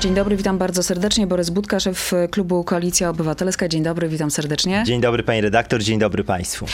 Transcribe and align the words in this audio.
Dzień 0.00 0.14
dobry, 0.14 0.36
witam 0.36 0.58
bardzo 0.58 0.82
serdecznie. 0.82 1.26
Borys 1.26 1.50
Budka, 1.50 1.80
szef 1.80 2.12
klubu 2.30 2.64
Koalicja 2.64 3.10
Obywatelska. 3.10 3.68
Dzień 3.68 3.82
dobry, 3.82 4.08
witam 4.08 4.30
serdecznie. 4.30 4.82
Dzień 4.86 5.00
dobry 5.00 5.22
pani 5.22 5.40
redaktor, 5.40 5.82
dzień 5.82 5.98
dobry 5.98 6.24
państwu. 6.24 6.66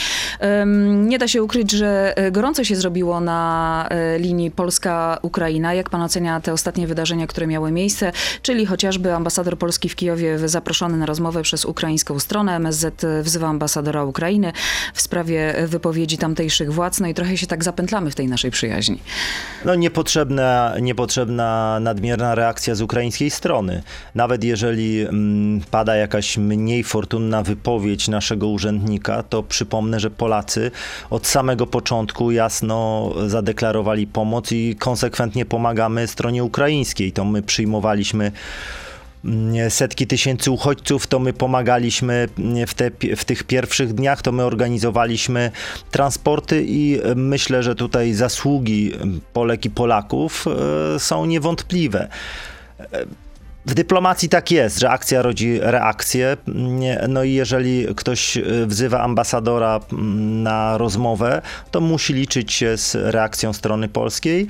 Nie 0.85 1.19
da 1.19 1.27
się 1.27 1.43
ukryć, 1.43 1.71
że 1.71 2.17
e, 2.17 2.31
gorąco 2.31 2.63
się 2.63 2.75
zrobiło 2.75 3.19
na 3.19 3.87
e, 3.89 4.19
linii 4.19 4.51
Polska-Ukraina. 4.51 5.73
Jak 5.73 5.89
pan 5.89 6.01
ocenia 6.01 6.41
te 6.41 6.53
ostatnie 6.53 6.87
wydarzenia, 6.87 7.27
które 7.27 7.47
miały 7.47 7.71
miejsce, 7.71 8.11
czyli 8.41 8.65
chociażby 8.65 9.13
ambasador 9.13 9.57
Polski 9.57 9.89
w 9.89 9.95
Kijowie 9.95 10.49
zaproszony 10.49 10.97
na 10.97 11.05
rozmowę 11.05 11.41
przez 11.41 11.65
ukraińską 11.65 12.19
stronę. 12.19 12.55
MSZ 12.55 13.05
wzywa 13.21 13.47
ambasadora 13.47 14.03
Ukrainy 14.03 14.51
w 14.93 15.01
sprawie 15.01 15.53
wypowiedzi 15.67 16.17
tamtejszych 16.17 16.73
władz. 16.73 16.99
No 16.99 17.07
i 17.07 17.13
trochę 17.13 17.37
się 17.37 17.47
tak 17.47 17.63
zapętlamy 17.63 18.11
w 18.11 18.15
tej 18.15 18.27
naszej 18.27 18.51
przyjaźni. 18.51 18.99
No 19.65 19.75
niepotrzebna, 19.75 20.73
niepotrzebna 20.81 21.79
nadmierna 21.81 22.35
reakcja 22.35 22.75
z 22.75 22.81
ukraińskiej 22.81 23.16
strony. 23.29 23.83
Nawet 24.15 24.43
jeżeli 24.43 25.01
mm, 25.01 25.61
pada 25.71 25.95
jakaś 25.95 26.37
mniej 26.37 26.83
fortunna 26.83 27.43
wypowiedź 27.43 28.07
naszego 28.07 28.47
urzędnika, 28.47 29.23
to 29.23 29.43
przypomnę, 29.43 29.99
że 29.99 30.09
Polacy 30.09 30.71
od 31.09 31.27
samego 31.27 31.67
początku 31.67 32.31
jasno 32.31 33.11
zadeklarowali 33.27 34.07
pomoc 34.07 34.51
i 34.51 34.75
konsekwentnie 34.79 35.45
pomagamy 35.45 36.07
stronie 36.07 36.43
ukraińskiej. 36.43 37.11
To 37.11 37.25
my 37.25 37.41
przyjmowaliśmy 37.41 38.31
mm, 39.25 39.71
setki 39.71 40.07
tysięcy 40.07 40.51
uchodźców, 40.51 41.07
to 41.07 41.19
my 41.19 41.33
pomagaliśmy 41.33 42.29
w, 42.67 42.73
te, 42.73 42.91
w 43.15 43.25
tych 43.25 43.43
pierwszych 43.43 43.93
dniach, 43.93 44.21
to 44.21 44.31
my 44.31 44.43
organizowaliśmy 44.43 45.51
transporty 45.91 46.65
i 46.67 46.99
myślę, 47.15 47.63
że 47.63 47.75
tutaj 47.75 48.13
zasługi 48.13 48.91
Polek 49.33 49.65
i 49.65 49.69
Polaków 49.69 50.45
e, 50.95 50.99
są 50.99 51.25
niewątpliwe. 51.25 52.09
W 53.65 53.73
dyplomacji 53.73 54.29
tak 54.29 54.51
jest, 54.51 54.79
że 54.79 54.89
akcja 54.89 55.21
rodzi 55.21 55.59
reakcję. 55.61 56.37
No 57.07 57.23
i 57.23 57.33
jeżeli 57.33 57.87
ktoś 57.95 58.37
wzywa 58.65 59.01
ambasadora 59.01 59.79
na 60.41 60.77
rozmowę, 60.77 61.41
to 61.71 61.81
musi 61.81 62.13
liczyć 62.13 62.53
się 62.53 62.77
z 62.77 62.95
reakcją 62.95 63.53
strony 63.53 63.89
polskiej 63.89 64.47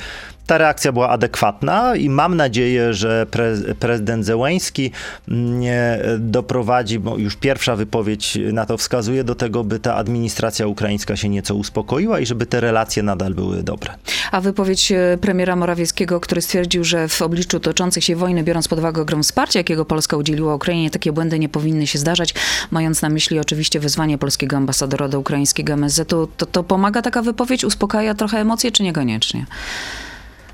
ta 0.48 0.58
reakcja 0.58 0.92
była 0.92 1.10
adekwatna 1.10 1.96
i 1.96 2.10
mam 2.10 2.36
nadzieję, 2.36 2.94
że 2.94 3.26
pre, 3.32 3.56
prezydent 3.80 4.26
Zełęński 4.26 4.92
nie 5.28 6.00
doprowadzi, 6.20 7.00
bo 7.00 7.18
już 7.18 7.36
pierwsza 7.36 7.76
wypowiedź 7.76 8.38
na 8.54 8.66
to 8.66 8.78
wskazuje, 8.78 9.24
do 9.24 9.36
tego, 9.36 9.64
by 9.64 9.80
ta 9.80 9.96
administracja 9.96 10.68
ukraińska 10.68 11.16
się 11.16 11.30
nieco 11.30 11.56
uspokoiła 11.56 12.20
i 12.20 12.26
żeby 12.26 12.46
te 12.46 12.62
relacje 12.62 13.04
nadal 13.04 13.34
były 13.34 13.64
dobre. 13.64 13.94
A 14.32 14.42
wypowiedź 14.42 14.92
e, 14.92 15.18
premiera 15.22 15.56
Morawieckiego, 15.56 16.20
który 16.20 16.42
stwierdził, 16.42 16.84
że 16.84 17.08
w 17.08 17.22
obliczu 17.22 17.60
toczących 17.60 18.04
się 18.04 18.16
wojny, 18.16 18.44
biorąc 18.44 18.68
pod 18.68 18.80
uwagę 18.80 19.02
ogrom 19.02 19.24
wsparcia, 19.24 19.60
jakiego 19.60 19.86
Polska 19.86 20.18
udzieliła 20.18 20.56
Ukrainie, 20.56 20.90
takie 20.90 21.12
błędy 21.12 21.40
nie 21.40 21.50
powinny 21.50 21.88
się 21.88 22.00
zdarzać, 22.00 22.34
mając 22.72 23.02
na 23.02 23.10
myśli 23.10 23.40
oczywiście 23.40 23.80
wezwanie 23.80 24.18
polskiego 24.18 24.58
ambasadora 24.58 25.08
do 25.08 25.20
ukraińskiego 25.20 25.74
MSZ-u, 25.74 26.28
to, 26.28 26.46
to 26.46 26.64
pomaga 26.64 27.02
taka 27.02 27.22
wypowiedź, 27.22 27.64
uspokaja 27.64 28.14
trochę 28.14 28.40
emocje, 28.40 28.72
czy 28.72 28.84
niekoniecznie? 28.84 29.46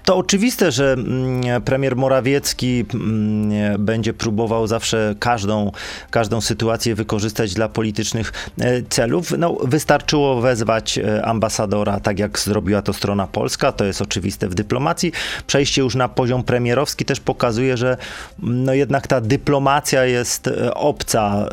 To 0.05 0.17
oczywiste, 0.17 0.71
że 0.71 0.93
mm, 0.93 1.61
premier 1.61 1.95
Morawiecki 1.95 2.85
mm, 2.93 3.83
będzie 3.85 4.13
próbował 4.13 4.67
zawsze 4.67 5.15
każdą, 5.19 5.71
każdą 6.09 6.41
sytuację 6.41 6.95
wykorzystać 6.95 7.53
dla 7.53 7.69
politycznych 7.69 8.33
e, 8.59 8.81
celów. 8.89 9.33
No, 9.37 9.57
wystarczyło 9.63 10.41
wezwać 10.41 10.97
e, 10.97 11.25
ambasadora, 11.25 11.99
tak 11.99 12.19
jak 12.19 12.39
zrobiła 12.39 12.81
to 12.81 12.93
strona 12.93 13.27
polska, 13.27 13.71
to 13.71 13.85
jest 13.85 14.01
oczywiste 14.01 14.47
w 14.47 14.55
dyplomacji. 14.55 15.11
Przejście 15.47 15.81
już 15.81 15.95
na 15.95 16.09
poziom 16.09 16.43
premierowski 16.43 17.05
też 17.05 17.19
pokazuje, 17.19 17.77
że 17.77 17.97
mm, 18.43 18.63
no, 18.63 18.73
jednak 18.73 19.07
ta 19.07 19.21
dyplomacja 19.21 20.05
jest 20.05 20.47
e, 20.47 20.73
obca 20.73 21.49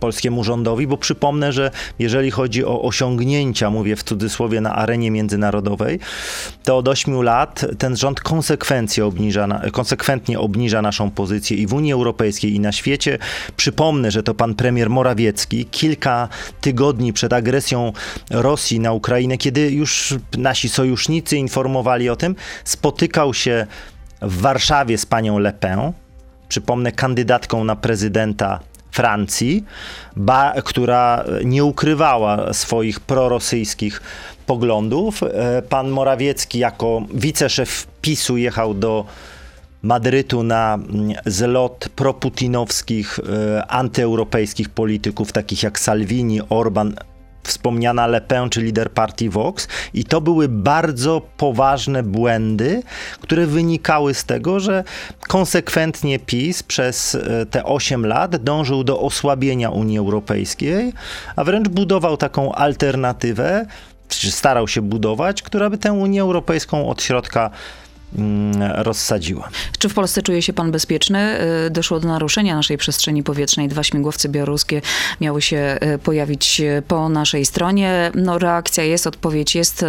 polskiemu 0.00 0.44
rządowi, 0.44 0.86
bo 0.86 0.96
przypomnę, 0.96 1.52
że 1.52 1.70
jeżeli 1.98 2.30
chodzi 2.30 2.64
o 2.64 2.82
osiągnięcia, 2.82 3.70
mówię 3.70 3.96
w 3.96 4.02
cudzysłowie, 4.02 4.60
na 4.60 4.74
arenie 4.74 5.10
międzynarodowej, 5.10 6.00
to 6.64 6.82
od 6.88 6.92
8 6.92 7.22
lat 7.22 7.64
ten 7.78 7.96
rząd 7.96 8.20
konsekwencje 8.20 9.06
obniża, 9.06 9.60
konsekwentnie 9.72 10.40
obniża 10.40 10.82
naszą 10.82 11.10
pozycję 11.10 11.56
i 11.56 11.66
w 11.66 11.74
Unii 11.74 11.92
Europejskiej, 11.92 12.54
i 12.54 12.60
na 12.60 12.72
świecie. 12.72 13.18
Przypomnę, 13.56 14.10
że 14.10 14.22
to 14.22 14.34
pan 14.34 14.54
premier 14.54 14.90
Morawiecki 14.90 15.64
kilka 15.64 16.28
tygodni 16.60 17.12
przed 17.12 17.32
agresją 17.32 17.92
Rosji 18.30 18.80
na 18.80 18.92
Ukrainę, 18.92 19.38
kiedy 19.38 19.70
już 19.70 20.14
nasi 20.38 20.68
sojusznicy 20.68 21.36
informowali 21.36 22.10
o 22.10 22.16
tym, 22.16 22.34
spotykał 22.64 23.34
się 23.34 23.66
w 24.22 24.40
Warszawie 24.40 24.98
z 24.98 25.06
panią 25.06 25.38
Le 25.38 25.52
Pen, 25.52 25.92
przypomnę, 26.48 26.92
kandydatką 26.92 27.64
na 27.64 27.76
prezydenta 27.76 28.60
Francji, 28.98 29.64
ba, 30.16 30.52
która 30.64 31.24
nie 31.44 31.64
ukrywała 31.64 32.52
swoich 32.52 33.00
prorosyjskich 33.00 34.02
poglądów. 34.46 35.22
E, 35.22 35.62
pan 35.62 35.90
Morawiecki 35.90 36.58
jako 36.58 37.02
wiceszef 37.14 37.86
PiSu 38.02 38.36
jechał 38.36 38.74
do 38.74 39.04
Madrytu 39.82 40.42
na 40.42 40.74
mm, 40.74 41.12
zlot 41.26 41.88
proputinowskich, 41.96 43.18
e, 43.18 43.66
antyeuropejskich 43.66 44.68
polityków, 44.68 45.32
takich 45.32 45.62
jak 45.62 45.78
Salvini, 45.78 46.40
Orban, 46.48 46.94
wspomniana 47.48 48.06
Le 48.06 48.20
Pen 48.20 48.50
czy 48.50 48.62
lider 48.62 48.90
partii 48.90 49.28
Vox. 49.28 49.68
I 49.94 50.04
to 50.04 50.20
były 50.20 50.48
bardzo 50.48 51.22
poważne 51.36 52.02
błędy, 52.02 52.82
które 53.20 53.46
wynikały 53.46 54.14
z 54.14 54.24
tego, 54.24 54.60
że 54.60 54.84
konsekwentnie 55.28 56.18
PiS 56.18 56.62
przez 56.62 57.14
e, 57.14 57.46
te 57.46 57.64
8 57.64 58.06
lat 58.06 58.36
dążył 58.36 58.84
do 58.84 59.00
osłabienia 59.00 59.70
Unii 59.70 59.98
Europejskiej, 59.98 60.92
a 61.36 61.44
wręcz 61.44 61.68
budował 61.68 62.16
taką 62.16 62.52
alternatywę, 62.52 63.66
czy 64.08 64.30
starał 64.30 64.68
się 64.68 64.82
budować, 64.82 65.42
która 65.42 65.70
by 65.70 65.78
tę 65.78 65.92
Unię 65.92 66.22
Europejską 66.22 66.88
od 66.88 67.02
środka 67.02 67.50
rozsadziła. 68.74 69.48
Czy 69.78 69.88
w 69.88 69.94
Polsce 69.94 70.22
czuje 70.22 70.42
się 70.42 70.52
pan 70.52 70.70
bezpieczny? 70.70 71.40
Y, 71.66 71.70
doszło 71.70 72.00
do 72.00 72.08
naruszenia 72.08 72.56
naszej 72.56 72.78
przestrzeni 72.78 73.22
powietrznej. 73.22 73.68
Dwa 73.68 73.82
śmigłowce 73.82 74.28
białoruskie 74.28 74.82
miały 75.20 75.42
się 75.42 75.78
y, 75.94 75.98
pojawić 75.98 76.60
y, 76.60 76.82
po 76.88 77.08
naszej 77.08 77.46
stronie. 77.46 78.10
No, 78.14 78.38
reakcja 78.38 78.84
jest, 78.84 79.06
odpowiedź 79.06 79.54
jest 79.54 79.84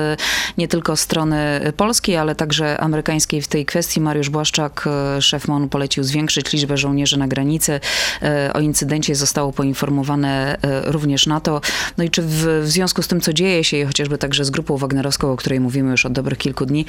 nie 0.58 0.68
tylko 0.68 0.96
strony 0.96 1.62
polskiej, 1.78 2.18
ale 2.18 2.36
także 2.36 2.80
amerykańskiej 2.80 3.42
w 3.42 3.48
tej 3.48 3.66
kwestii. 3.66 4.02
Mariusz 4.02 4.30
Błaszczak, 4.30 4.90
szef 5.20 5.48
MON, 5.48 5.70
polecił 5.70 6.04
zwiększyć 6.04 6.54
liczbę 6.54 6.78
żołnierzy 6.78 7.20
na 7.20 7.28
granicy. 7.28 7.80
O 8.54 8.60
incydencie 8.60 9.16
zostało 9.16 9.54
poinformowane 9.54 10.58
również 10.86 11.28
NATO. 11.28 11.62
No 11.98 12.04
i 12.04 12.10
czy 12.10 12.22
w, 12.22 12.62
w 12.64 12.68
związku 12.68 13.02
z 13.02 13.08
tym, 13.08 13.22
co 13.22 13.34
dzieje 13.34 13.64
się, 13.64 13.86
chociażby 13.86 14.18
także 14.18 14.46
z 14.46 14.50
grupą 14.50 14.78
wagnerowską, 14.78 15.32
o 15.32 15.36
której 15.36 15.60
mówimy 15.60 15.92
już 15.92 16.06
od 16.06 16.14
dobrych 16.14 16.38
kilku 16.38 16.66
dni, 16.66 16.86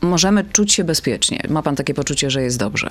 możemy 0.00 0.37
możemy 0.38 0.52
czuć 0.52 0.72
się 0.72 0.84
bezpiecznie. 0.84 1.42
Ma 1.48 1.62
pan 1.62 1.76
takie 1.76 1.94
poczucie, 1.94 2.30
że 2.30 2.42
jest 2.42 2.58
dobrze? 2.58 2.88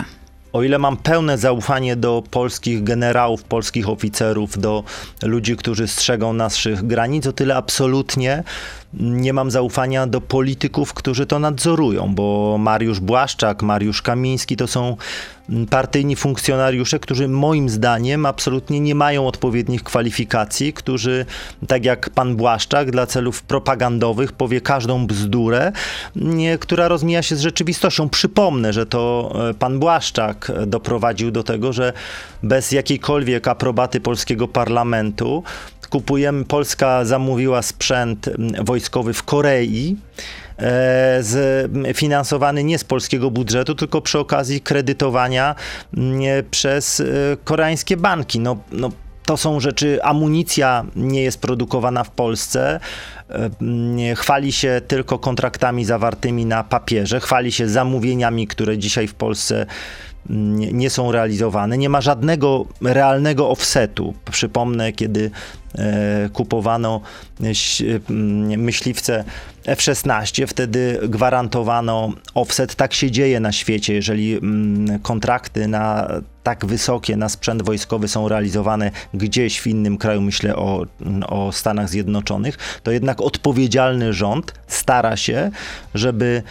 O 0.53 0.63
ile 0.63 0.79
mam 0.79 0.97
pełne 0.97 1.37
zaufanie 1.37 1.95
do 1.95 2.23
polskich 2.31 2.83
generałów, 2.83 3.43
polskich 3.43 3.89
oficerów, 3.89 4.59
do 4.59 4.83
ludzi, 5.23 5.55
którzy 5.55 5.87
strzegą 5.87 6.33
naszych 6.33 6.87
granic, 6.87 7.27
o 7.27 7.33
tyle 7.33 7.55
absolutnie 7.55 8.43
nie 8.93 9.33
mam 9.33 9.51
zaufania 9.51 10.07
do 10.07 10.21
polityków, 10.21 10.93
którzy 10.93 11.25
to 11.25 11.39
nadzorują, 11.39 12.15
bo 12.15 12.57
Mariusz 12.59 12.99
Błaszczak, 12.99 13.63
Mariusz 13.63 14.01
Kamiński 14.01 14.57
to 14.57 14.67
są 14.67 14.97
partyjni 15.69 16.15
funkcjonariusze, 16.15 16.99
którzy 16.99 17.27
moim 17.27 17.69
zdaniem 17.69 18.25
absolutnie 18.25 18.79
nie 18.79 18.95
mają 18.95 19.27
odpowiednich 19.27 19.83
kwalifikacji, 19.83 20.73
którzy, 20.73 21.25
tak 21.67 21.85
jak 21.85 22.09
pan 22.09 22.35
Błaszczak, 22.35 22.91
dla 22.91 23.05
celów 23.05 23.43
propagandowych 23.43 24.31
powie 24.31 24.61
każdą 24.61 25.07
bzdurę, 25.07 25.71
nie, 26.15 26.57
która 26.57 26.87
rozmija 26.87 27.21
się 27.21 27.35
z 27.35 27.41
rzeczywistością. 27.41 28.09
Przypomnę, 28.09 28.73
że 28.73 28.85
to 28.85 29.33
e, 29.49 29.53
pan 29.53 29.79
Błaszczak 29.79 30.51
doprowadził 30.67 31.31
do 31.31 31.43
tego, 31.43 31.73
że 31.73 31.93
bez 32.43 32.71
jakiejkolwiek 32.71 33.47
aprobaty 33.47 33.99
polskiego 33.99 34.47
parlamentu 34.47 35.43
kupujemy, 35.89 36.45
Polska 36.45 37.05
zamówiła 37.05 37.61
sprzęt 37.61 38.29
wojskowy 38.63 39.13
w 39.13 39.23
Korei, 39.23 39.95
e, 40.57 40.63
z, 41.23 41.37
finansowany 41.97 42.63
nie 42.63 42.77
z 42.77 42.83
polskiego 42.83 43.31
budżetu, 43.31 43.75
tylko 43.75 44.01
przy 44.01 44.19
okazji 44.19 44.61
kredytowania 44.61 45.55
przez 46.51 46.99
e, 46.99 47.03
koreańskie 47.43 47.97
banki. 47.97 48.39
No, 48.39 48.57
no, 48.71 48.89
to 49.25 49.37
są 49.37 49.59
rzeczy, 49.59 50.03
amunicja 50.03 50.85
nie 50.95 51.23
jest 51.23 51.41
produkowana 51.41 52.03
w 52.03 52.09
Polsce, 52.09 52.79
chwali 54.15 54.51
się 54.51 54.81
tylko 54.87 55.19
kontraktami 55.19 55.85
zawartymi 55.85 56.45
na 56.45 56.63
papierze, 56.63 57.19
chwali 57.19 57.51
się 57.51 57.69
zamówieniami, 57.69 58.47
które 58.47 58.77
dzisiaj 58.77 59.07
w 59.07 59.13
Polsce 59.13 59.65
nie, 60.29 60.89
są 60.89 61.11
realizowane. 61.11 61.77
Nie 61.77 61.89
ma 61.89 62.01
żadnego 62.01 62.65
realnego 62.81 63.49
offsetu. 63.49 64.13
Przypomnę, 64.31 64.93
kiedy 64.93 65.25
e, 65.25 65.31
kupowano 66.33 67.01
e, 67.41 68.11
myśliwce 68.57 69.23
F-16, 69.65 70.47
wtedy 70.47 70.99
gwarantowano 71.03 72.11
offset. 72.33 72.75
Tak 72.75 72.93
się 72.93 73.11
dzieje 73.11 73.39
na 73.39 73.51
świecie, 73.51 73.93
jeżeli 73.93 74.39
kontrakty 75.01 75.67
na 75.67 76.07
tak 76.43 76.65
wysokie 76.65 77.17
na 77.17 77.29
sprzęt 77.29 77.61
wojskowy 77.61 78.07
są 78.07 78.27
realizowane 78.27 78.91
gdzieś 79.13 79.59
w 79.59 79.67
innym 79.67 79.97
kraju, 79.97 80.21
myślę 80.21 80.55
o, 80.55 80.85
o 81.27 81.51
Stanach 81.51 81.89
Zjednoczonych, 81.89 82.57
to 82.83 82.91
jednak 82.91 83.21
odpowiedzialny 83.21 84.13
rząd 84.13 84.53
stara 84.67 85.17
się, 85.17 85.51
żeby 85.93 86.43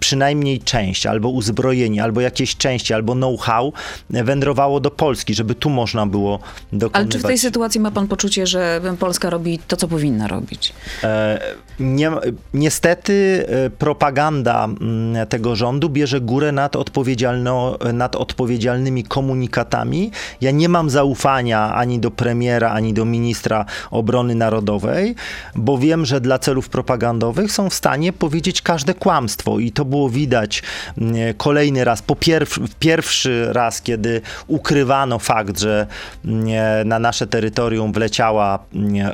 przynajmniej 0.00 0.60
część, 0.60 1.06
albo 1.06 1.28
uzbrojenie, 1.28 2.02
albo 2.02 2.20
jakieś 2.20 2.56
części, 2.56 2.94
albo 2.94 3.12
know-how 3.12 3.72
wędrowało 4.10 4.80
do 4.80 4.90
Polski, 4.90 5.34
żeby 5.34 5.54
tu 5.54 5.70
można 5.70 6.06
było 6.06 6.38
dokonywać. 6.72 6.94
Ale 6.94 7.08
czy 7.08 7.18
w 7.18 7.22
tej 7.22 7.38
sytuacji 7.38 7.80
ma 7.80 7.90
pan 7.90 8.08
poczucie, 8.08 8.46
że 8.50 8.80
Polska 8.98 9.30
robi 9.30 9.58
to, 9.58 9.76
co 9.76 9.88
powinna 9.88 10.28
robić? 10.28 10.72
E, 11.04 11.40
nie, 11.80 12.10
niestety 12.54 13.46
e, 13.48 13.70
propaganda 13.70 14.64
mm, 14.64 15.26
tego 15.26 15.56
rządu 15.56 15.88
bierze 15.88 16.20
górę 16.20 16.52
nad, 16.52 16.76
odpowiedzialno, 16.76 17.78
nad 17.92 18.16
odpowiedzialnymi 18.16 19.04
komunikatami. 19.04 20.10
Ja 20.40 20.50
nie 20.50 20.68
mam 20.68 20.90
zaufania 20.90 21.74
ani 21.74 21.98
do 21.98 22.10
premiera, 22.10 22.70
ani 22.70 22.94
do 22.94 23.04
ministra 23.04 23.64
obrony 23.90 24.34
narodowej, 24.34 25.14
bo 25.54 25.78
wiem, 25.78 26.06
że 26.06 26.20
dla 26.20 26.38
celów 26.38 26.68
propagandowych 26.68 27.52
są 27.52 27.70
w 27.70 27.74
stanie 27.74 28.12
powiedzieć 28.12 28.62
każde 28.62 28.94
kłamstwo 28.94 29.58
i 29.58 29.72
to 29.72 29.84
było 29.84 30.10
widać 30.10 30.62
mm, 30.98 31.34
kolejny 31.36 31.84
raz, 31.84 32.02
po 32.02 32.16
pierwszy, 32.16 32.60
pierwszy 32.78 33.52
raz, 33.52 33.82
kiedy 33.82 34.20
ukrywano 34.46 35.18
fakt, 35.18 35.58
że 35.58 35.86
mm, 36.24 36.88
na 36.88 36.98
nasze 36.98 37.26
terytorium 37.26 37.92
wleciała 37.92 38.39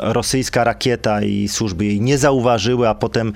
rosyjska 0.01 0.65
rakieta 0.65 1.23
i 1.23 1.49
służby 1.49 1.85
jej 1.85 2.01
nie 2.01 2.19
zauważyły, 2.19 2.89
a 2.89 2.95
potem 2.95 3.33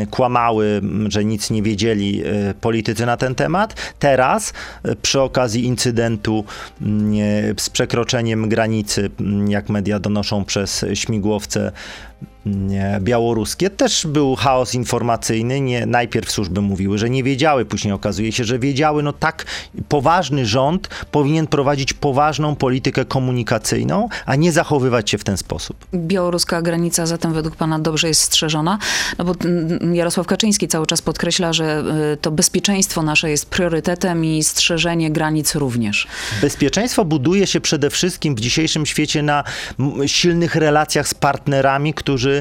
y, 0.00 0.06
kłamały, 0.06 0.80
że 1.08 1.24
nic 1.24 1.50
nie 1.50 1.62
wiedzieli 1.62 2.26
y, 2.26 2.54
politycy 2.60 3.06
na 3.06 3.16
ten 3.16 3.34
temat. 3.34 3.94
Teraz 3.98 4.52
y, 4.88 4.96
przy 4.96 5.20
okazji 5.20 5.64
incydentu 5.64 6.44
z 7.58 7.70
przekroczeniem 7.70 8.48
granicy, 8.48 9.10
jak 9.48 9.68
media 9.68 9.98
donoszą 9.98 10.44
przez 10.44 10.84
śmigłowce 10.94 11.72
białoruskie 13.00 13.70
też 13.70 14.06
był 14.06 14.34
chaos 14.34 14.74
informacyjny. 14.74 15.60
Nie, 15.60 15.86
najpierw 15.86 16.30
służby 16.30 16.60
mówiły, 16.60 16.98
że 16.98 17.10
nie 17.10 17.22
wiedziały, 17.22 17.64
później 17.64 17.94
okazuje 17.94 18.32
się, 18.32 18.44
że 18.44 18.58
wiedziały. 18.58 19.02
No 19.02 19.12
tak, 19.12 19.46
poważny 19.88 20.46
rząd 20.46 20.88
powinien 21.10 21.46
prowadzić 21.46 21.92
poważną 21.92 22.56
politykę 22.56 23.04
komunikacyjną, 23.04 24.08
a 24.26 24.36
nie 24.36 24.52
zachowywać 24.52 25.10
się 25.10 25.18
w 25.18 25.24
ten 25.24 25.36
sposób. 25.36 25.86
Białoruska 25.94 26.62
granica 26.62 27.06
zatem 27.06 27.32
według 27.32 27.56
pana 27.56 27.78
dobrze 27.78 28.08
jest 28.08 28.20
strzeżona? 28.20 28.78
No 29.18 29.24
bo 29.24 29.34
Jarosław 29.92 30.26
Kaczyński 30.26 30.68
cały 30.68 30.86
czas 30.86 31.02
podkreśla, 31.02 31.52
że 31.52 31.84
y, 32.12 32.16
to 32.16 32.30
bezpieczeństwo 32.30 33.02
nasze 33.02 33.30
jest 33.30 33.46
priorytetem 33.46 34.24
i 34.24 34.44
strzeżenie 34.44 35.10
granic 35.10 35.54
również. 35.54 36.06
Bezpieczeństwo 36.40 37.04
buduje 37.04 37.46
się 37.46 37.60
przede 37.60 37.90
wszystkim 37.90 38.34
w 38.34 38.40
dzisiejszym 38.40 38.86
świecie 38.86 39.22
na 39.22 39.44
silnych 40.06 40.54
relacjach 40.54 41.08
z 41.08 41.14
partnerami, 41.14 41.94
którzy 41.94 42.33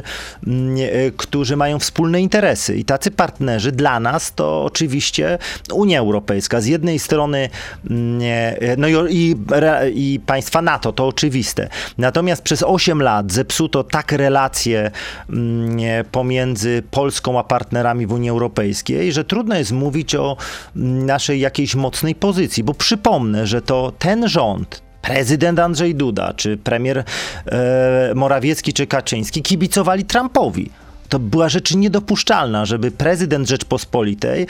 Mm, 0.48 0.75
e, 0.78 1.12
którzy, 1.18 1.56
mają 1.56 1.80
wspólne 1.80 2.22
interesy. 2.22 2.75
I 2.75 2.86
tacy 2.86 3.12
partnerzy 3.12 3.72
dla 3.72 4.00
nas 4.00 4.34
to 4.34 4.63
oczywiście 4.63 5.38
Unia 5.74 6.00
Europejska. 6.00 6.62
Z 6.62 6.66
jednej 6.66 7.00
strony, 7.00 7.50
mm, 7.90 8.22
e, 8.62 8.78
no 8.78 8.88
i, 9.10 9.36
i 9.94 10.19
państwa 10.25 10.62
NATO, 10.62 10.92
to 10.92 11.07
oczywiste. 11.07 11.69
Natomiast 11.98 12.42
przez 12.42 12.63
8 12.63 13.01
lat 13.01 13.31
zepsuto 13.31 13.84
tak 13.84 14.12
relacje 14.12 14.92
mm, 15.30 15.78
e, 15.80 16.04
pomiędzy 16.04 16.84
Polską 16.92 17.39
a 17.39 17.44
partnerami 17.44 18.07
w 18.07 18.13
Unii 18.13 18.30
Europejskiej, 18.30 19.12
że 19.12 19.24
trudno 19.24 19.56
jest 19.56 19.72
mówić 19.72 20.16
o 20.16 20.38
naszej 20.75 21.39
jakiejś 21.39 21.75
mocnej 21.75 22.16
pozycji, 22.16 22.63
bo 22.63 22.74
przypomnę, 22.74 23.48
że 23.48 23.62
to 23.62 23.94
ten 24.00 24.28
rząd, 24.28 24.81
prezydent 25.04 25.60
Andrzej 25.60 25.96
Duda, 25.96 26.34
czy 26.34 26.58
premier 26.58 27.04
e, 27.46 28.12
Morawiecki, 28.16 28.74
czy 28.74 28.88
Kaczyński 28.88 29.42
kibicowali 29.42 30.06
Trumpowi. 30.06 30.70
To 31.10 31.20
była 31.20 31.50
rzecz 31.50 31.76
niedopuszczalna, 31.76 32.66
żeby 32.66 32.92
prezydent 32.92 33.50
Rzeczpospolitej 33.50 34.48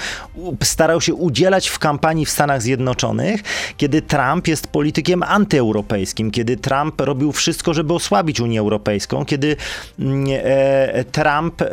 starał 0.64 1.02
się 1.02 1.14
udzielać 1.14 1.68
w 1.68 1.80
kampanii 1.80 2.26
w 2.26 2.30
Stanach 2.30 2.62
Zjednoczonych, 2.62 3.42
kiedy 3.78 4.02
Trump 4.02 4.48
jest 4.48 4.68
politykiem 4.68 5.24
antyeuropejskim, 5.24 6.32
kiedy 6.32 6.58
Trump 6.58 7.02
robił 7.02 7.32
wszystko, 7.32 7.74
żeby 7.74 7.94
osłabić 7.94 8.40
Unię 8.40 8.60
Europejską, 8.60 9.26
kiedy 9.26 9.56
mm, 10.00 10.26
e, 10.44 11.04
Trump 11.04 11.62
e, 11.62 11.68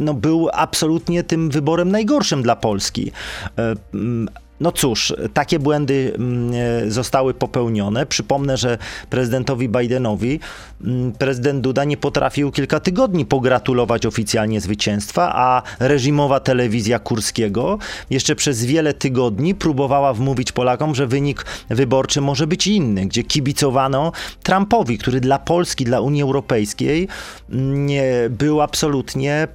no, 0.00 0.14
był 0.14 0.48
absolutnie 0.52 1.24
tym 1.24 1.50
wyborem 1.50 1.90
najgorszym 1.90 2.42
dla 2.42 2.56
Polski. 2.56 3.12
E, 3.58 3.74
mm, 3.94 4.28
no 4.60 4.72
cóż, 4.72 5.14
takie 5.34 5.58
błędy 5.58 6.12
mm, 6.14 6.50
e, 6.86 6.90
zostały 6.90 7.34
popełnione. 7.34 8.06
Przypomnę, 8.06 8.56
że 8.56 8.78
prezydentowi 9.10 9.68
Bidenowi 9.68 10.40
mm, 10.84 11.12
prezydent 11.12 11.60
Duda 11.60 11.84
nie 11.84 11.96
potrafił 11.96 12.50
kilka 12.52 12.80
tygodni 12.80 13.26
pogratulować 13.26 14.06
oficjalnie 14.06 14.60
zwycięstwa, 14.60 15.32
a 15.34 15.62
reżimowa 15.80 16.40
telewizja 16.40 16.98
Kurskiego 16.98 17.78
jeszcze 18.10 18.36
przez 18.36 18.64
wiele 18.64 18.94
tygodni 18.94 19.54
próbowała 19.54 20.14
wmówić 20.14 20.52
Polakom, 20.52 20.94
że 20.94 21.06
wynik 21.06 21.46
wyborczy 21.70 22.20
może 22.20 22.46
być 22.46 22.66
inny, 22.66 23.06
gdzie 23.06 23.22
kibicowano 23.22 24.12
Trumpowi, 24.42 24.98
który 24.98 25.20
dla 25.20 25.38
Polski, 25.38 25.84
dla 25.84 26.00
Unii 26.00 26.22
Europejskiej 26.22 27.08
mm, 27.50 27.88
był 28.30 28.60
absolutnie 28.60 29.48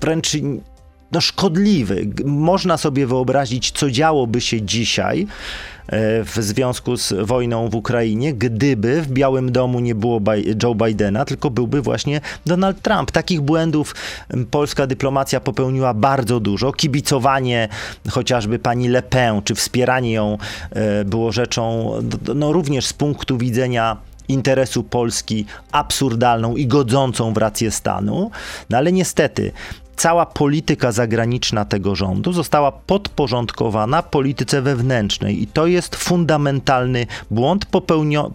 wręcz 0.00 0.36
no, 1.12 1.20
szkodliwy. 1.20 2.08
Można 2.24 2.76
sobie 2.76 3.06
wyobrazić, 3.06 3.70
co 3.70 3.90
działoby 3.90 4.40
się 4.40 4.62
dzisiaj 4.62 5.26
e, 5.86 6.24
w 6.24 6.34
związku 6.38 6.96
z 6.96 7.12
wojną 7.12 7.68
w 7.68 7.74
Ukrainie, 7.74 8.34
gdyby 8.34 9.02
w 9.02 9.08
Białym 9.08 9.52
Domu 9.52 9.80
nie 9.80 9.94
było 9.94 10.20
Joe 10.62 10.74
Bidena, 10.74 11.24
tylko 11.24 11.50
byłby 11.50 11.82
właśnie 11.82 12.20
Donald 12.46 12.82
Trump. 12.82 13.10
Takich 13.10 13.40
błędów 13.40 13.94
polska 14.50 14.86
dyplomacja 14.86 15.40
popełniła 15.40 15.94
bardzo 15.94 16.40
dużo. 16.40 16.72
Kibicowanie 16.72 17.68
chociażby 18.10 18.58
pani 18.58 18.88
Le 18.88 19.02
Pen, 19.02 19.42
czy 19.42 19.54
wspieranie 19.54 20.12
ją 20.12 20.38
e, 20.70 21.04
było 21.04 21.32
rzeczą 21.32 21.92
no, 22.34 22.52
również 22.52 22.86
z 22.86 22.92
punktu 22.92 23.38
widzenia 23.38 23.96
interesu 24.28 24.84
Polski 24.84 25.46
absurdalną 25.72 26.56
i 26.56 26.66
godzącą 26.66 27.32
w 27.32 27.36
rację 27.36 27.70
stanu. 27.70 28.30
No 28.70 28.78
ale 28.78 28.92
niestety 28.92 29.52
cała 29.98 30.26
polityka 30.26 30.92
zagraniczna 30.92 31.64
tego 31.64 31.94
rządu 31.94 32.32
została 32.32 32.72
podporządkowana 32.72 34.02
polityce 34.02 34.62
wewnętrznej 34.62 35.42
i 35.42 35.46
to 35.46 35.66
jest 35.66 35.96
fundamentalny 35.96 37.06
błąd 37.30 37.66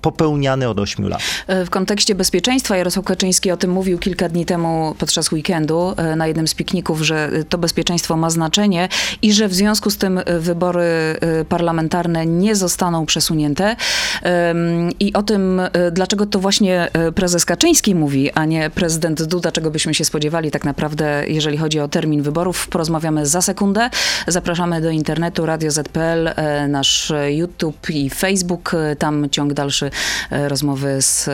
popełniany 0.02 0.70
od 0.70 0.80
8 0.80 1.08
lat. 1.08 1.22
E, 1.48 1.66
w 1.66 1.70
kontekście 1.70 2.16
bezpieczeństwa 2.16 2.78
Jarosław 2.78 3.06
Kaczyński 3.06 3.52
o 3.52 3.58
tym 3.58 3.72
mówił 3.72 4.00
kilka 4.00 4.30
dni 4.30 4.46
temu 4.46 4.96
podczas 5.00 5.32
weekendu 5.32 5.94
e, 5.98 6.16
na 6.16 6.28
jednym 6.28 6.48
z 6.48 6.54
pikników, 6.54 7.02
że 7.02 7.30
to 7.50 7.58
bezpieczeństwo 7.58 8.18
ma 8.18 8.30
znaczenie 8.30 8.90
i 9.22 9.34
że 9.34 9.48
w 9.48 9.54
związku 9.54 9.90
z 9.90 9.98
tym 9.98 10.18
e, 10.18 10.40
wybory 10.40 10.84
parlamentarne 11.50 12.26
nie 12.26 12.56
zostaną 12.56 13.06
przesunięte. 13.06 13.76
I 15.00 15.14
o 15.14 15.24
tym, 15.24 15.62
dlaczego 15.92 16.26
to 16.26 16.40
właśnie 16.40 16.90
prezes 17.16 17.46
Kaczyński 17.46 17.96
mówi, 17.96 18.32
a 18.32 18.46
nie 18.46 18.70
prezydent 18.70 19.24
Duda, 19.24 19.52
czego 19.52 19.72
byśmy 19.72 19.94
się 19.94 20.06
spodziewali 20.06 20.52
tak 20.52 20.64
naprawdę, 20.64 21.24
jeżeli 21.28 21.53
jeżeli 21.54 21.64
chodzi 21.64 21.80
o 21.80 21.88
termin 21.88 22.22
wyborów. 22.22 22.68
Porozmawiamy 22.68 23.26
za 23.26 23.42
sekundę. 23.42 23.90
Zapraszamy 24.28 24.82
do 24.82 24.90
internetu 24.90 25.46
Radio 25.46 25.72
ZPL, 25.72 26.28
e, 26.28 26.68
nasz 26.68 27.14
YouTube 27.30 27.90
i 27.90 28.10
Facebook. 28.10 28.74
E, 28.74 28.96
tam 28.96 29.30
ciąg 29.30 29.54
dalszy 29.54 29.92
e, 30.32 30.50
rozmowy 30.50 31.02
z 31.02 31.30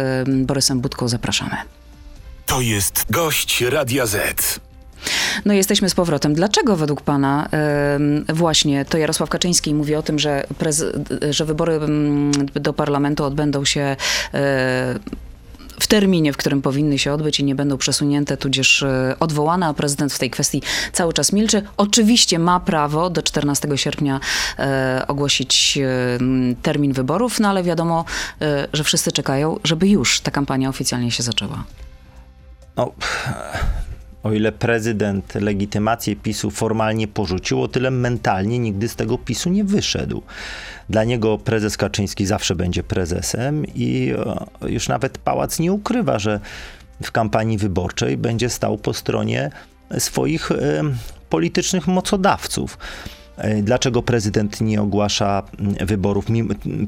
Borysem 0.45 0.81
Budką. 0.81 1.07
Zapraszamy. 1.07 1.55
To 2.45 2.61
jest 2.61 3.05
gość 3.09 3.61
Radia 3.61 4.05
Z. 4.05 4.59
No 5.45 5.53
jesteśmy 5.53 5.89
z 5.89 5.95
powrotem. 5.95 6.33
Dlaczego 6.33 6.75
według 6.75 7.01
pana 7.01 7.49
właśnie 8.33 8.85
to 8.85 8.97
Jarosław 8.97 9.29
Kaczyński 9.29 9.73
mówi 9.73 9.95
o 9.95 10.01
tym, 10.01 10.19
że, 10.19 10.43
że 11.29 11.45
wybory 11.45 11.79
do 12.53 12.73
parlamentu 12.73 13.23
odbędą 13.23 13.65
się 13.65 13.95
w 15.79 15.87
terminie, 15.87 16.33
w 16.33 16.37
którym 16.37 16.61
powinny 16.61 16.99
się 16.99 17.13
odbyć 17.13 17.39
i 17.39 17.43
nie 17.43 17.55
będą 17.55 17.77
przesunięte, 17.77 18.37
tudzież 18.37 18.83
e, 18.83 19.15
odwołane, 19.19 19.65
a 19.65 19.73
prezydent 19.73 20.13
w 20.13 20.19
tej 20.19 20.29
kwestii 20.29 20.61
cały 20.93 21.13
czas 21.13 21.33
milczy. 21.33 21.63
Oczywiście 21.77 22.39
ma 22.39 22.59
prawo 22.59 23.09
do 23.09 23.23
14 23.23 23.67
sierpnia 23.75 24.19
e, 24.59 25.03
ogłosić 25.07 25.77
e, 25.77 26.19
termin 26.61 26.93
wyborów, 26.93 27.39
no 27.39 27.49
ale 27.49 27.63
wiadomo, 27.63 28.05
że 28.73 28.83
wszyscy 28.83 29.11
czekają, 29.11 29.59
żeby 29.63 29.87
już 29.87 30.21
ta 30.21 30.31
kampania 30.31 30.69
oficjalnie 30.69 31.11
się 31.11 31.23
zaczęła. 31.23 31.63
no, 32.75 32.91
o 34.23 34.33
ile 34.33 34.51
prezydent 34.51 35.35
legitymację 35.35 36.15
PiSu 36.15 36.51
formalnie 36.51 37.07
porzucił, 37.07 37.61
o 37.63 37.67
tyle 37.67 37.91
mentalnie 37.91 38.59
nigdy 38.59 38.87
z 38.89 38.95
tego 38.95 39.17
PiSu 39.17 39.49
nie 39.49 39.63
wyszedł. 39.63 40.23
Dla 40.89 41.03
niego 41.03 41.37
prezes 41.37 41.77
Kaczyński 41.77 42.25
zawsze 42.25 42.55
będzie 42.55 42.83
prezesem 42.83 43.65
i 43.75 44.13
już 44.67 44.87
nawet 44.87 45.17
pałac 45.17 45.59
nie 45.59 45.73
ukrywa, 45.73 46.19
że 46.19 46.39
w 47.03 47.11
kampanii 47.11 47.57
wyborczej 47.57 48.17
będzie 48.17 48.49
stał 48.49 48.77
po 48.77 48.93
stronie 48.93 49.51
swoich 49.97 50.49
politycznych 51.29 51.87
mocodawców. 51.87 52.77
E, 53.37 53.61
dlaczego 53.61 54.03
prezydent 54.03 54.61
nie 54.61 54.81
ogłasza 54.81 55.43
wyborów, 55.81 56.25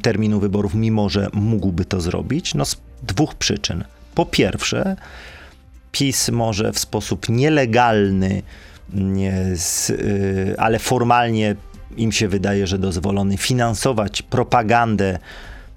terminu 0.02 0.40
wyborów, 0.40 0.76
mimo 0.76 1.10
że 1.10 1.30
mógłby 1.34 1.86
to 1.86 2.02
zrobić? 2.02 2.56
No 2.56 2.66
z 2.66 2.78
dwóch 3.04 3.36
przyczyn. 3.36 3.84
Po 4.16 4.26
pierwsze, 4.26 4.96
PiS 5.92 6.30
może 6.30 6.72
w 6.74 6.80
sposób 6.80 7.30
nielegalny, 7.30 8.42
nie, 8.94 9.44
z, 9.56 9.90
y, 9.90 10.56
ale 10.58 10.80
formalnie 10.80 11.56
im 11.98 12.12
się 12.12 12.28
wydaje, 12.28 12.68
że 12.68 12.80
dozwolony, 12.80 13.38
finansować 13.38 14.22
propagandę 14.22 15.20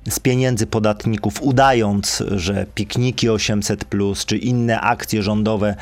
z 0.09 0.21
pieniędzy 0.21 0.67
podatników, 0.67 1.43
udając, 1.43 2.23
że 2.31 2.67
pikniki 2.75 3.29
800 3.29 3.85
czy 4.27 4.39
inne 4.39 4.81
akcje 4.81 5.23
rządowe 5.23 5.75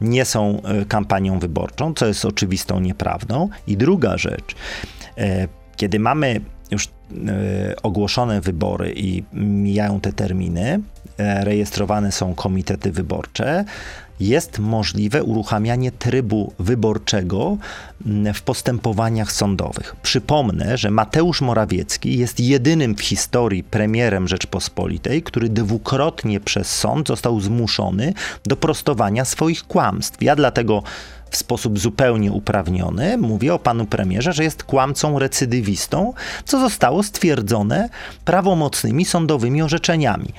nie 0.00 0.24
są 0.24 0.62
y, 0.82 0.86
kampanią 0.86 1.38
wyborczą, 1.38 1.94
co 1.94 2.06
jest 2.06 2.24
oczywistą 2.24 2.80
nieprawdą. 2.80 3.48
I 3.66 3.76
druga 3.76 4.18
rzecz, 4.18 4.54
kiedy 5.76 5.98
mamy 5.98 6.40
już 6.70 6.88
ogłoszone 7.82 8.40
wybory 8.40 8.92
i 8.96 9.22
mijają 9.32 10.00
te 10.00 10.12
terminy, 10.12 10.80
E, 10.99 10.99
rejestrowane 11.44 12.12
są 12.12 12.34
komitety 12.34 12.92
wyborcze, 12.92 13.64
jest 14.20 14.58
możliwe 14.58 15.22
uruchamianie 15.22 15.92
trybu 15.92 16.52
wyborczego 16.58 17.56
mm, 18.06 18.34
w 18.34 18.42
postępowaniach 18.42 19.32
sądowych. 19.32 19.96
Przypomnę, 20.02 20.78
że 20.78 20.90
Mateusz 20.90 21.40
Morawiecki 21.40 22.18
jest 22.18 22.40
jedynym 22.40 22.94
w 22.94 23.00
historii 23.00 23.64
premierem 23.64 24.28
Rzeczpospolitej, 24.28 25.22
który 25.22 25.48
dwukrotnie 25.48 26.40
przez 26.40 26.76
sąd 26.76 27.08
został 27.08 27.40
zmuszony 27.40 28.14
do 28.44 28.56
prostowania 28.56 29.24
swoich 29.24 29.66
kłamstw. 29.66 30.22
Ja 30.22 30.36
dlatego 30.36 30.82
w 31.30 31.36
sposób 31.36 31.78
zupełnie 31.78 32.32
uprawniony 32.32 33.18
mówię 33.18 33.54
o 33.54 33.58
panu 33.58 33.86
premierze, 33.86 34.32
że 34.32 34.44
jest 34.44 34.64
kłamcą 34.64 35.18
recydywistą, 35.18 36.12
co 36.44 36.60
zostało 36.60 37.02
stwierdzone 37.02 37.88
prawomocnymi 38.24 39.04
sądowymi 39.04 39.62
orzeczeniami. 39.62 40.32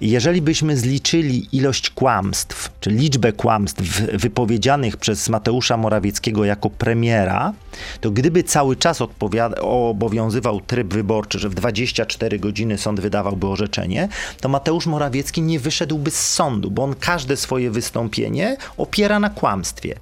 Jeżeli 0.00 0.42
byśmy 0.42 0.76
zliczyli 0.76 1.48
ilość 1.52 1.90
kłamstw, 1.90 2.70
czy 2.80 2.90
liczbę 2.90 3.32
kłamstw 3.32 3.82
wypowiedzianych 4.12 4.96
przez 4.96 5.28
Mateusza 5.28 5.76
Morawieckiego 5.76 6.44
jako 6.44 6.70
premiera, 6.70 7.52
to 8.00 8.10
gdyby 8.10 8.42
cały 8.42 8.76
czas 8.76 9.02
obowiązywał 9.60 10.60
tryb 10.60 10.94
wyborczy, 10.94 11.38
że 11.38 11.48
w 11.48 11.54
24 11.54 12.38
godziny 12.38 12.78
sąd 12.78 13.00
wydawałby 13.00 13.46
orzeczenie, 13.46 14.08
to 14.40 14.48
Mateusz 14.48 14.86
Morawiecki 14.86 15.42
nie 15.42 15.60
wyszedłby 15.60 16.10
z 16.10 16.20
sądu, 16.20 16.70
bo 16.70 16.84
on 16.84 16.94
każde 16.94 17.36
swoje 17.36 17.70
wystąpienie 17.70 18.56
opiera 18.76 19.20
na 19.20 19.30
kłamstwie. 19.30 19.94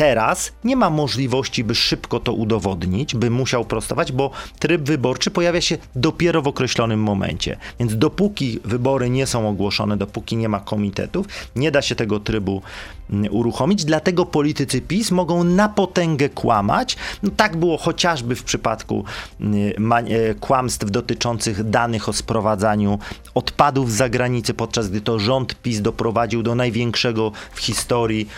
Teraz 0.00 0.52
nie 0.64 0.76
ma 0.76 0.90
możliwości, 0.90 1.64
by 1.64 1.74
szybko 1.74 2.20
to 2.20 2.32
udowodnić, 2.32 3.14
by 3.14 3.30
musiał 3.30 3.64
prostować, 3.64 4.12
bo 4.12 4.30
tryb 4.58 4.82
wyborczy 4.82 5.30
pojawia 5.30 5.60
się 5.60 5.78
dopiero 5.96 6.42
w 6.42 6.48
określonym 6.48 7.00
momencie. 7.00 7.56
Więc 7.78 7.98
dopóki 7.98 8.60
wybory 8.64 9.10
nie 9.10 9.26
są 9.26 9.48
ogłoszone, 9.48 9.96
dopóki 9.96 10.36
nie 10.36 10.48
ma 10.48 10.60
komitetów, 10.60 11.26
nie 11.56 11.70
da 11.70 11.82
się 11.82 11.94
tego 11.94 12.20
trybu 12.20 12.62
mm, 13.10 13.34
uruchomić. 13.34 13.84
Dlatego 13.84 14.26
politycy 14.26 14.80
PiS 14.80 15.10
mogą 15.10 15.44
na 15.44 15.68
potęgę 15.68 16.28
kłamać. 16.28 16.96
No, 17.22 17.30
tak 17.36 17.56
było 17.56 17.78
chociażby 17.78 18.36
w 18.36 18.44
przypadku 18.44 19.04
mm, 19.40 19.92
e, 19.92 20.34
kłamstw 20.34 20.90
dotyczących 20.90 21.70
danych 21.70 22.08
o 22.08 22.12
sprowadzaniu 22.12 22.98
odpadów 23.34 23.92
z 23.92 23.96
zagranicy, 23.96 24.54
podczas 24.54 24.88
gdy 24.88 25.00
to 25.00 25.18
rząd 25.18 25.54
PiS 25.54 25.80
doprowadził 25.80 26.42
do 26.42 26.54
największego 26.54 27.32
w 27.54 27.60
historii 27.60 28.28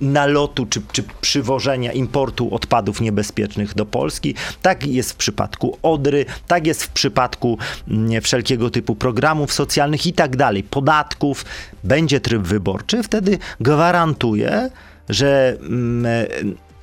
nalotu 0.00 0.66
czy, 0.66 0.82
czy 0.92 1.04
przywożenia, 1.20 1.92
importu 1.92 2.54
odpadów 2.54 3.00
niebezpiecznych 3.00 3.74
do 3.74 3.86
Polski. 3.86 4.34
Tak 4.62 4.86
jest 4.86 5.12
w 5.12 5.16
przypadku 5.16 5.78
Odry, 5.82 6.24
tak 6.46 6.66
jest 6.66 6.82
w 6.82 6.88
przypadku 6.88 7.58
wszelkiego 8.22 8.70
typu 8.70 8.94
programów 8.94 9.52
socjalnych 9.52 10.06
i 10.06 10.12
tak 10.12 10.36
dalej, 10.36 10.62
podatków. 10.62 11.44
Będzie 11.84 12.20
tryb 12.20 12.42
wyborczy, 12.42 13.02
wtedy 13.02 13.38
gwarantuję, 13.60 14.70
że 15.08 15.58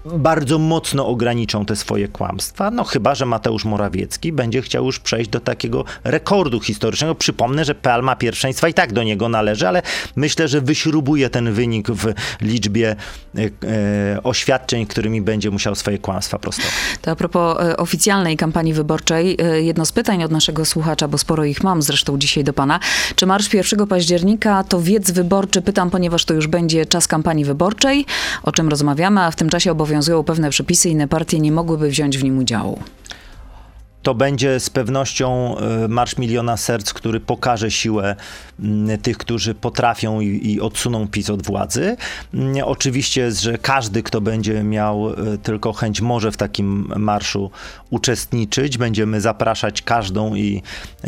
bardzo 0.06 0.60
mocno 0.60 1.08
ograniczą 1.08 1.66
te 1.66 1.76
swoje 1.76 2.08
kłamstwa, 2.08 2.72
no 2.72 2.84
chyba, 2.84 3.16
że 3.16 3.26
Mateusz 3.26 3.66
Morawiecki 3.66 4.32
będzie 4.32 4.62
chciał 4.62 4.86
już 4.86 5.00
przejść 5.00 5.30
do 5.30 5.40
takiego 5.40 5.86
rekordu 6.04 6.60
historycznego. 6.60 7.16
Przypomnę, 7.16 7.66
że 7.66 7.76
PL 7.76 8.04
ma 8.04 8.16
pierwszeństwa 8.16 8.68
i 8.68 8.74
tak 8.74 8.94
do 8.94 9.04
niego 9.04 9.30
należy, 9.30 9.68
ale 9.68 9.82
myślę, 10.16 10.48
że 10.48 10.62
wyśrubuje 10.62 11.30
ten 11.30 11.54
wynik 11.54 11.88
w 11.92 12.14
liczbie 12.42 12.96
e, 13.36 13.42
e 13.44 14.24
oświadczeń, 14.24 14.86
którymi 14.86 15.22
będzie 15.22 15.52
musiał 15.52 15.76
swoje 15.76 15.98
kłamstwa 15.98 16.40
prostować. 16.40 16.72
To 17.02 17.12
a 17.12 17.16
propos 17.16 17.58
e, 17.60 17.78
oficjalnej 17.78 18.38
kampanii 18.38 18.74
wyborczej, 18.74 19.38
e, 19.42 19.62
jedno 19.62 19.86
z 19.86 19.92
pytań 19.92 20.24
od 20.24 20.32
naszego 20.32 20.66
słuchacza, 20.66 21.08
bo 21.08 21.18
sporo 21.18 21.46
ich 21.46 21.64
mam 21.64 21.82
zresztą 21.82 22.18
dzisiaj 22.18 22.44
do 22.44 22.54
pana. 22.54 22.80
Czy 23.16 23.26
marsz 23.26 23.54
1 23.54 23.88
października 23.88 24.64
to 24.64 24.82
wiec 24.82 25.12
wyborczy? 25.12 25.62
Pytam, 25.62 25.90
ponieważ 25.90 26.26
to 26.26 26.34
już 26.34 26.48
będzie 26.48 26.86
czas 26.86 27.08
kampanii 27.08 27.46
wyborczej, 27.46 28.06
o 28.44 28.52
czym 28.52 28.70
rozmawiamy, 28.70 29.22
a 29.22 29.32
w 29.32 29.36
tym 29.36 29.50
czasie 29.50 29.72
obowiązuje 29.72 29.91
obowiązują 29.92 30.24
pewne 30.24 30.50
przepisy, 30.50 30.90
inne 30.90 31.08
partie 31.08 31.40
nie 31.40 31.52
mogłyby 31.52 31.90
wziąć 31.90 32.18
w 32.18 32.24
nim 32.24 32.38
udziału 32.38 32.80
to 34.04 34.16
będzie 34.16 34.60
z 34.60 34.70
pewnością 34.70 35.58
e, 35.58 35.88
Marsz 35.88 36.18
Miliona 36.18 36.58
Serc, 36.58 36.94
który 36.94 37.20
pokaże 37.20 37.72
siłę 37.72 38.16
tych, 39.02 39.18
którzy 39.18 39.56
potrafią 39.56 40.20
i, 40.20 40.52
i 40.52 40.62
odsuną 40.62 41.08
PiS 41.08 41.30
od 41.30 41.44
władzy. 41.44 41.98
Oczywiście, 42.64 43.32
że 43.32 43.58
każdy, 43.58 44.04
kto 44.04 44.22
będzie 44.22 44.64
miał 44.64 45.10
e, 45.10 45.38
tylko 45.38 45.74
chęć, 45.74 46.02
może 46.02 46.32
w 46.32 46.38
takim 46.38 46.94
marszu 46.96 47.52
uczestniczyć. 47.90 48.78
Będziemy 48.78 49.22
zapraszać 49.22 49.82
każdą 49.82 50.36
i 50.36 50.62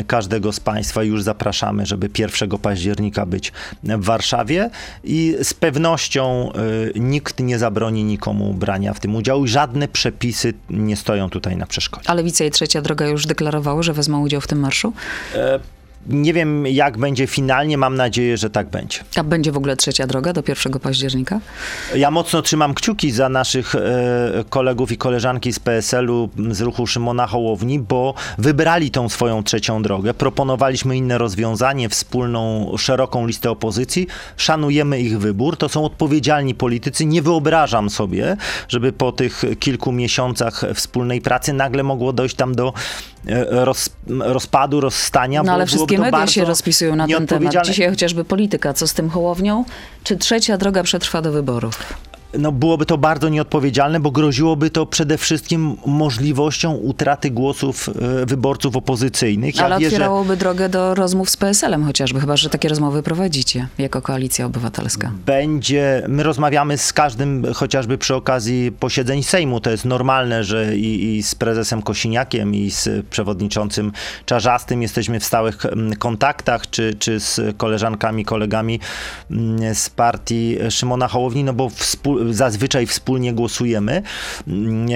każdego 0.08 0.54
z 0.54 0.60
Państwa. 0.60 1.04
Już 1.04 1.24
zapraszamy, 1.24 1.86
żeby 1.86 2.10
1 2.18 2.50
października 2.50 3.26
być 3.26 3.52
w 3.84 4.06
Warszawie 4.06 4.70
i 5.04 5.36
z 5.44 5.54
pewnością 5.54 6.52
e, 6.54 7.00
nikt 7.00 7.40
nie 7.40 7.60
zabroni 7.60 8.04
nikomu 8.04 8.54
brania 8.54 8.94
w 8.94 9.00
tym 9.00 9.16
udziału 9.16 9.48
żadne 9.48 9.88
przepisy 9.88 10.54
nie 10.70 10.96
stoją 10.96 11.30
tutaj 11.30 11.58
na 11.58 11.66
przeszkodzie. 11.66 12.10
Ale 12.10 12.18
Lewica 12.18 12.46
i 12.46 12.52
Trzecia 12.52 12.82
Droga 12.84 13.08
już 13.08 13.26
deklarowały, 13.26 13.84
że 13.84 13.94
wezmą 13.94 14.22
udział 14.22 14.42
w 14.42 14.48
tym 14.48 14.60
marszu? 14.60 14.94
E 15.36 15.60
nie 16.08 16.34
wiem, 16.34 16.68
jak 16.68 16.98
będzie 16.98 17.28
finalnie, 17.28 17.78
mam 17.78 17.96
nadzieję, 17.96 18.38
że 18.38 18.50
tak 18.50 18.70
będzie. 18.70 19.00
A 19.16 19.24
będzie 19.24 19.52
w 19.52 19.58
ogóle 19.58 19.78
trzecia 19.78 20.08
droga 20.08 20.34
do 20.34 20.44
1 20.48 20.80
października? 20.80 21.40
Ja 21.96 22.12
mocno 22.12 22.42
trzymam 22.42 22.74
kciuki 22.74 23.12
za 23.12 23.30
naszych 23.30 23.76
e, 23.76 24.44
kolegów 24.50 24.92
i 24.92 24.98
koleżanki 24.98 25.54
z 25.54 25.60
PSL-u, 25.60 26.30
z 26.52 26.62
ruchu 26.62 26.88
Szymona 26.88 27.28
Hołowni, 27.28 27.80
bo 27.80 28.14
wybrali 28.38 28.92
tą 28.92 29.10
swoją 29.10 29.44
trzecią 29.44 29.82
drogę. 29.82 30.14
Proponowaliśmy 30.14 30.98
inne 30.98 31.18
rozwiązanie, 31.18 31.90
wspólną, 31.90 32.72
szeroką 32.78 33.28
listę 33.28 33.52
opozycji. 33.52 34.08
Szanujemy 34.38 35.00
ich 35.00 35.20
wybór. 35.20 35.58
To 35.58 35.70
są 35.70 35.86
odpowiedzialni 35.86 36.56
politycy. 36.56 37.06
Nie 37.06 37.22
wyobrażam 37.22 37.90
sobie, 37.90 38.38
żeby 38.68 38.92
po 38.92 39.12
tych 39.12 39.44
kilku 39.60 39.92
miesiącach 39.92 40.64
wspólnej 40.74 41.22
pracy 41.22 41.54
nagle 41.54 41.84
mogło 41.84 42.14
dojść 42.14 42.36
tam 42.36 42.56
do 42.56 42.74
e, 43.28 43.66
roz, 43.66 43.90
rozpadu, 44.08 44.82
rozstania. 44.82 45.44
No 45.44 45.54
ale 45.54 45.66
wszystkie 45.66 45.93
Wszystkie 45.98 46.12
media 46.12 46.28
się 46.28 46.46
rozpisują 46.46 46.96
na 46.96 47.08
ten 47.08 47.28
temat. 47.28 47.66
Dzisiaj 47.66 47.90
chociażby 47.90 48.26
polityka. 48.26 48.74
Co 48.74 48.88
z 48.88 48.94
tym 48.94 49.10
Hołownią? 49.10 49.66
Czy 50.04 50.18
trzecia 50.18 50.58
droga 50.58 50.84
przetrwa 50.84 51.22
do 51.22 51.32
wyborów? 51.32 51.94
No 52.40 52.52
byłoby 52.52 52.86
to 52.86 52.98
bardzo 52.98 53.30
nieodpowiedzialne, 53.30 54.00
bo 54.00 54.12
groziłoby 54.12 54.70
to 54.70 54.86
przede 54.86 55.18
wszystkim 55.18 55.76
możliwością 55.86 56.74
utraty 56.74 57.32
głosów 57.32 57.90
e, 57.90 58.26
wyborców 58.26 58.76
opozycyjnych. 58.76 59.56
Ja 59.56 59.66
Ale 59.66 59.80
wierzę, 59.80 59.96
otwierałoby 59.96 60.38
drogę 60.38 60.70
do 60.70 60.96
rozmów 60.96 61.30
z 61.30 61.38
PSL-em 61.38 61.86
chociażby, 61.86 62.20
chyba 62.20 62.38
że 62.38 62.50
takie 62.50 62.70
rozmowy 62.70 63.04
prowadzicie 63.04 63.68
jako 63.78 64.02
koalicja 64.02 64.46
obywatelska. 64.46 65.12
Będzie, 65.26 66.04
my 66.08 66.24
rozmawiamy 66.24 66.78
z 66.78 66.94
każdym 66.94 67.54
chociażby 67.54 67.98
przy 67.98 68.16
okazji 68.16 68.72
posiedzeń 68.72 69.24
Sejmu. 69.24 69.60
To 69.60 69.70
jest 69.70 69.86
normalne, 69.86 70.44
że 70.44 70.78
i, 70.78 71.18
i 71.18 71.24
z 71.24 71.36
prezesem 71.36 71.82
Kosiniakiem 71.82 72.56
i 72.56 72.72
z 72.72 73.06
przewodniczącym 73.10 73.92
Czarzastym 74.26 74.82
jesteśmy 74.82 75.20
w 75.20 75.26
stałych 75.26 75.66
kontaktach, 76.00 76.70
czy, 76.70 76.94
czy 77.00 77.20
z 77.20 77.58
koleżankami, 77.58 78.26
kolegami 78.26 78.80
z 79.74 79.90
partii 79.90 80.58
Szymona 80.70 81.08
Hołowni, 81.08 81.44
no 81.44 81.54
bo 81.54 81.70
współ, 81.70 82.23
zazwyczaj 82.32 82.86
wspólnie 82.88 83.34
głosujemy. 83.34 84.02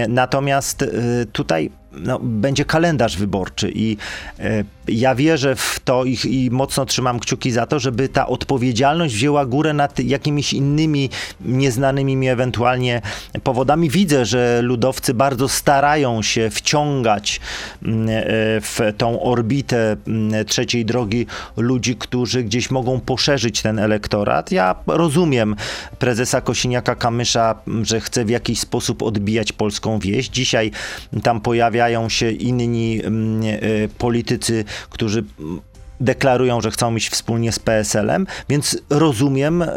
Natomiast 0.10 0.82
y, 0.82 1.26
tutaj 1.32 1.72
no, 2.00 2.20
będzie 2.20 2.66
kalendarz 2.66 3.18
wyborczy 3.18 3.72
i 3.76 3.98
e, 4.40 4.64
ja 4.88 5.16
wierzę 5.16 5.56
w 5.56 5.80
to 5.84 6.06
i, 6.06 6.18
i, 6.26 6.52
mocno 6.52 6.86
trzymam 6.86 7.20
kciuki 7.20 7.52
za 7.52 7.66
to, 7.66 7.80
żeby 7.80 8.10
ta 8.10 8.28
odpowiedzialność 8.28 9.16
wzięła 9.16 9.46
górę 9.46 9.74
nad 9.74 10.00
jakimiś 10.00 10.54
innymi 10.54 11.10
nieznanymi 11.42 12.16
mi 12.16 12.28
ewentualnie 12.28 13.02
powodami. 13.44 13.90
Widzę, 13.90 14.26
że 14.26 14.62
ludowcy 14.62 15.14
bardzo 15.14 15.48
starają 15.48 16.22
się 16.22 16.50
wciągać 16.50 17.40
mm, 17.84 18.10
e, 18.10 18.24
w 18.62 18.80
tą 18.98 19.22
orbitę 19.22 19.98
mm, 20.08 20.46
trzeciej 20.46 20.86
drogi 20.86 21.26
ludzi, 21.58 21.96
którzy 21.96 22.44
gdzieś 22.44 22.72
mogą 22.72 23.00
poszerzyć 23.00 23.62
ten 23.62 23.80
elektorat. 23.80 24.52
Ja 24.52 24.76
rozumiem 24.88 25.56
prezesa 26.00 26.42
Kosiniaka-Kamysza, 26.42 27.56
że 27.84 28.02
chce 28.02 28.26
w 28.26 28.30
jakiś 28.30 28.60
sposób 28.60 29.04
odbijać 29.04 29.52
polską 29.52 30.00
wieś. 30.00 30.28
Dzisiaj 30.28 30.72
tam 31.24 31.42
pojawiają 31.88 32.10
się 32.10 32.32
inni 32.32 33.02
mm, 33.04 33.42
e, 33.44 33.88
politycy, 33.98 34.66
którzy 34.90 35.24
deklarują, 36.00 36.62
że 36.62 36.72
chcą 36.72 36.96
iść 36.96 37.10
wspólnie 37.10 37.52
z 37.52 37.60
PSL-em, 37.60 38.28
więc 38.50 38.78
rozumiem 38.90 39.62
e, 39.62 39.68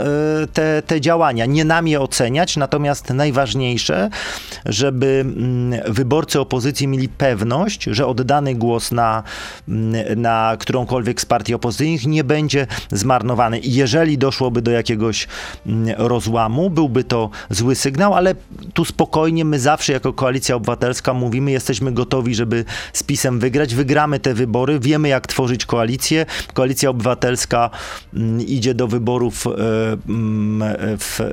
te, 0.53 0.83
te 0.87 1.00
działania. 1.00 1.47
Nie 1.47 1.65
nam 1.65 1.89
je 1.89 2.00
oceniać, 2.00 2.57
natomiast 2.57 3.11
najważniejsze, 3.11 4.11
żeby 4.67 5.25
mm, 5.27 5.93
wyborcy 5.93 6.41
opozycji 6.41 6.89
mieli 6.89 7.09
pewność, 7.09 7.85
że 7.85 8.07
oddany 8.07 8.55
głos 8.55 8.93
na, 8.93 9.23
mm, 9.69 10.21
na 10.21 10.57
którąkolwiek 10.59 11.21
z 11.21 11.25
partii 11.25 11.55
opozycyjnych 11.55 12.07
nie 12.07 12.25
będzie 12.25 12.67
zmarnowany. 12.93 13.59
I 13.59 13.75
jeżeli 13.75 14.19
doszłoby 14.19 14.62
do 14.62 14.71
jakiegoś 14.71 15.29
mm, 15.67 15.95
rozłamu, 15.99 16.71
byłby 16.71 17.05
to 17.05 17.31
zły 17.50 17.75
sygnał, 17.75 18.15
ale 18.15 18.35
tu 18.75 18.85
spokojnie 18.85 19.45
my 19.45 19.59
zawsze 19.59 19.93
jako 19.93 20.12
Koalicja 20.12 20.57
Obywatelska 20.57 21.15
mówimy, 21.15 21.50
jesteśmy 21.50 21.93
gotowi, 21.93 22.35
żeby 22.35 22.65
z 22.93 23.03
PiSem 23.03 23.41
wygrać. 23.41 23.75
Wygramy 23.75 24.19
te 24.19 24.35
wybory, 24.35 24.81
wiemy 24.81 25.09
jak 25.09 25.27
tworzyć 25.27 25.67
koalicję, 25.67 26.10
koalicję. 26.11 26.26
Koalicja 26.55 26.90
Obywatelska 26.90 27.71
mm, 28.14 28.40
idzie 28.40 28.75
do 28.75 28.88
wyborów 28.88 29.47
e, 29.47 29.50
mm, 30.09 30.76
w, 30.99 31.21
e, 31.21 31.26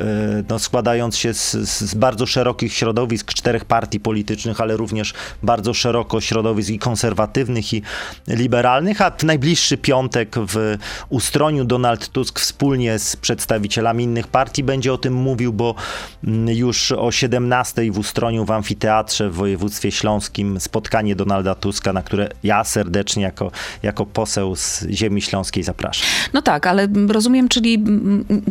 no, 0.50 0.60
składając 0.60 1.18
się 1.18 1.34
z, 1.34 1.52
z, 1.52 1.96
bardzo 1.96 2.26
szerokich 2.26 2.74
środowisk, 2.74 3.34
czterech 3.34 3.66
partii 3.66 4.00
politycznych, 4.00 4.62
ale 4.62 4.78
również 4.78 5.14
bardzo 5.44 5.74
szeroko 5.74 6.22
środowisk 6.22 6.70
i 6.70 6.80
konserwatywnych, 6.80 7.74
i 7.74 7.82
liberalnych, 8.28 9.02
a 9.02 9.12
w 9.12 9.24
najbliższy 9.24 9.78
piątek 9.78 10.36
w 10.38 10.78
Ustroniu 11.10 11.66
Donald 11.66 12.10
Tusk 12.10 12.40
wspólnie 12.40 13.00
z 13.00 13.16
przedstawicielami 13.16 14.04
innych 14.04 14.28
partii 14.28 14.64
będzie 14.64 14.94
o 14.94 14.98
tym 14.98 15.14
mówił, 15.14 15.54
bo 15.54 15.76
mm, 16.24 16.56
już 16.56 16.92
o 16.92 17.12
17 17.12 17.92
w 17.92 17.98
Ustroniu 17.98 18.46
w 18.46 18.52
amfiteatrze 18.52 19.30
w 19.30 19.34
województwie 19.34 19.92
śląskim 19.92 20.60
spotkanie 20.60 21.16
Donalda 21.16 21.56
Tuska, 21.56 21.94
na 21.94 22.02
które 22.02 22.30
ja 22.44 22.64
serdecznie 22.64 23.24
jako, 23.24 23.52
jako 23.84 24.06
poseł 24.06 24.56
z 24.56 24.67
z 24.68 24.90
ziemi 24.90 25.22
śląskiej 25.22 25.64
zapraszam. 25.64 26.06
No 26.34 26.42
tak, 26.42 26.68
ale 26.68 26.88
rozumiem, 27.08 27.50
czyli 27.50 27.84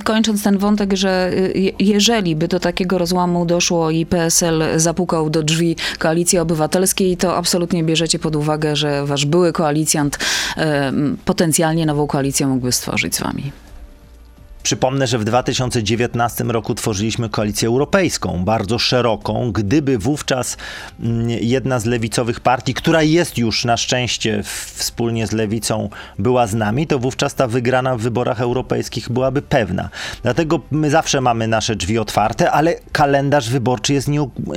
kończąc 0.04 0.42
ten 0.42 0.58
wątek, 0.58 0.96
że 0.96 1.30
y, 1.32 1.72
jeżeli 1.78 2.36
by 2.36 2.48
do 2.48 2.60
takiego 2.60 2.98
rozłamu 2.98 3.46
doszło 3.46 3.90
i 3.90 4.06
PSL 4.06 4.62
zapukał 4.76 5.30
do 5.30 5.42
drzwi 5.42 5.76
Koalicji 5.98 6.38
Obywatelskiej, 6.38 7.16
to 7.16 7.36
absolutnie 7.36 7.84
bierzecie 7.84 8.18
pod 8.18 8.36
uwagę, 8.36 8.76
że 8.76 9.06
wasz 9.06 9.26
były 9.26 9.52
koalicjant 9.52 10.18
potencjalnie 11.24 11.86
nową 11.86 12.06
koalicję 12.06 12.46
mógłby 12.46 12.72
stworzyć 12.72 13.14
z 13.14 13.20
wami. 13.20 13.65
Przypomnę, 14.66 15.06
że 15.06 15.18
w 15.18 15.24
2019 15.24 16.44
roku 16.44 16.74
tworzyliśmy 16.74 17.28
koalicję 17.28 17.68
europejską, 17.68 18.44
bardzo 18.44 18.78
szeroką. 18.78 19.52
Gdyby 19.52 19.98
wówczas 19.98 20.56
mm, 21.00 21.30
jedna 21.30 21.78
z 21.78 21.84
lewicowych 21.84 22.40
partii, 22.40 22.74
która 22.74 23.02
jest 23.02 23.38
już 23.38 23.64
na 23.64 23.76
szczęście 23.76 24.42
wspólnie 24.74 25.26
z 25.26 25.32
lewicą, 25.32 25.88
była 26.18 26.46
z 26.46 26.54
nami, 26.54 26.86
to 26.86 26.98
wówczas 26.98 27.34
ta 27.34 27.46
wygrana 27.46 27.96
w 27.96 28.00
wyborach 28.00 28.40
europejskich 28.40 29.10
byłaby 29.10 29.42
pewna. 29.42 29.88
Dlatego 30.22 30.60
my 30.70 30.90
zawsze 30.90 31.20
mamy 31.20 31.48
nasze 31.48 31.76
drzwi 31.76 31.98
otwarte, 31.98 32.50
ale 32.50 32.74
kalendarz 32.92 33.50
wyborczy 33.50 33.92
jest 33.92 34.08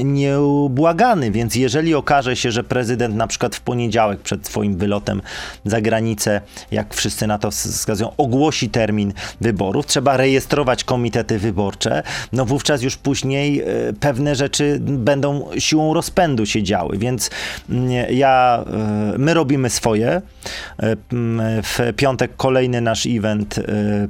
nieubłagany, 0.03 1.31
więc 1.31 1.55
jeżeli 1.55 1.95
okaże 1.95 2.35
się, 2.35 2.51
że 2.51 2.63
prezydent 2.63 3.15
na 3.15 3.27
przykład 3.27 3.55
w 3.55 3.61
poniedziałek 3.61 4.19
przed 4.19 4.47
swoim 4.47 4.77
wylotem 4.77 5.21
za 5.65 5.81
granicę, 5.81 6.41
jak 6.71 6.93
wszyscy 6.93 7.27
na 7.27 7.37
to 7.37 7.51
wskazują, 7.51 8.15
ogłosi 8.17 8.69
termin 8.69 9.13
wyborów, 9.41 9.85
trzeba 9.85 9.98
rejestrować 10.07 10.83
komitety 10.83 11.39
wyborcze, 11.39 12.03
no 12.33 12.45
wówczas 12.45 12.81
już 12.81 12.97
później 12.97 13.61
e, 13.61 13.65
pewne 13.99 14.35
rzeczy 14.35 14.77
będą 14.81 15.49
siłą 15.57 15.93
rozpędu 15.93 16.45
się 16.45 16.63
działy, 16.63 16.97
więc 16.97 17.29
mm, 17.69 17.91
ja, 18.09 18.65
e, 19.13 19.17
my 19.17 19.33
robimy 19.33 19.69
swoje. 19.69 20.09
E, 20.09 20.21
w 21.63 21.79
piątek 21.95 22.31
kolejny 22.37 22.81
nasz 22.81 23.05
event 23.05 23.59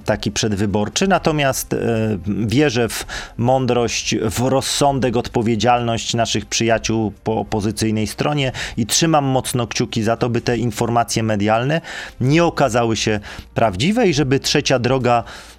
taki 0.06 0.32
przedwyborczy, 0.32 1.08
natomiast 1.08 1.76
wierzę 2.28 2.90
w 2.90 3.06
mądrość, 3.38 4.16
w 4.22 4.40
rozsądek, 4.40 5.18
odpowiedzialność 5.18 6.14
naszych 6.14 6.46
przyjaciół 6.46 7.14
po 7.24 7.38
opozycyjnej 7.38 8.08
stronie 8.08 8.52
i 8.78 8.86
trzymam 8.86 9.26
mocno 9.26 9.68
kciuki 9.68 10.04
za 10.04 10.18
to, 10.18 10.30
by 10.30 10.42
te 10.42 10.58
informacje 10.58 11.24
medialne 11.24 11.82
nie 12.22 12.44
okazały 12.44 12.96
się 12.98 13.20
prawdziwe 13.54 14.08
i 14.08 14.14
żeby 14.14 14.40
trzecia 14.40 14.80
droga 14.80 15.24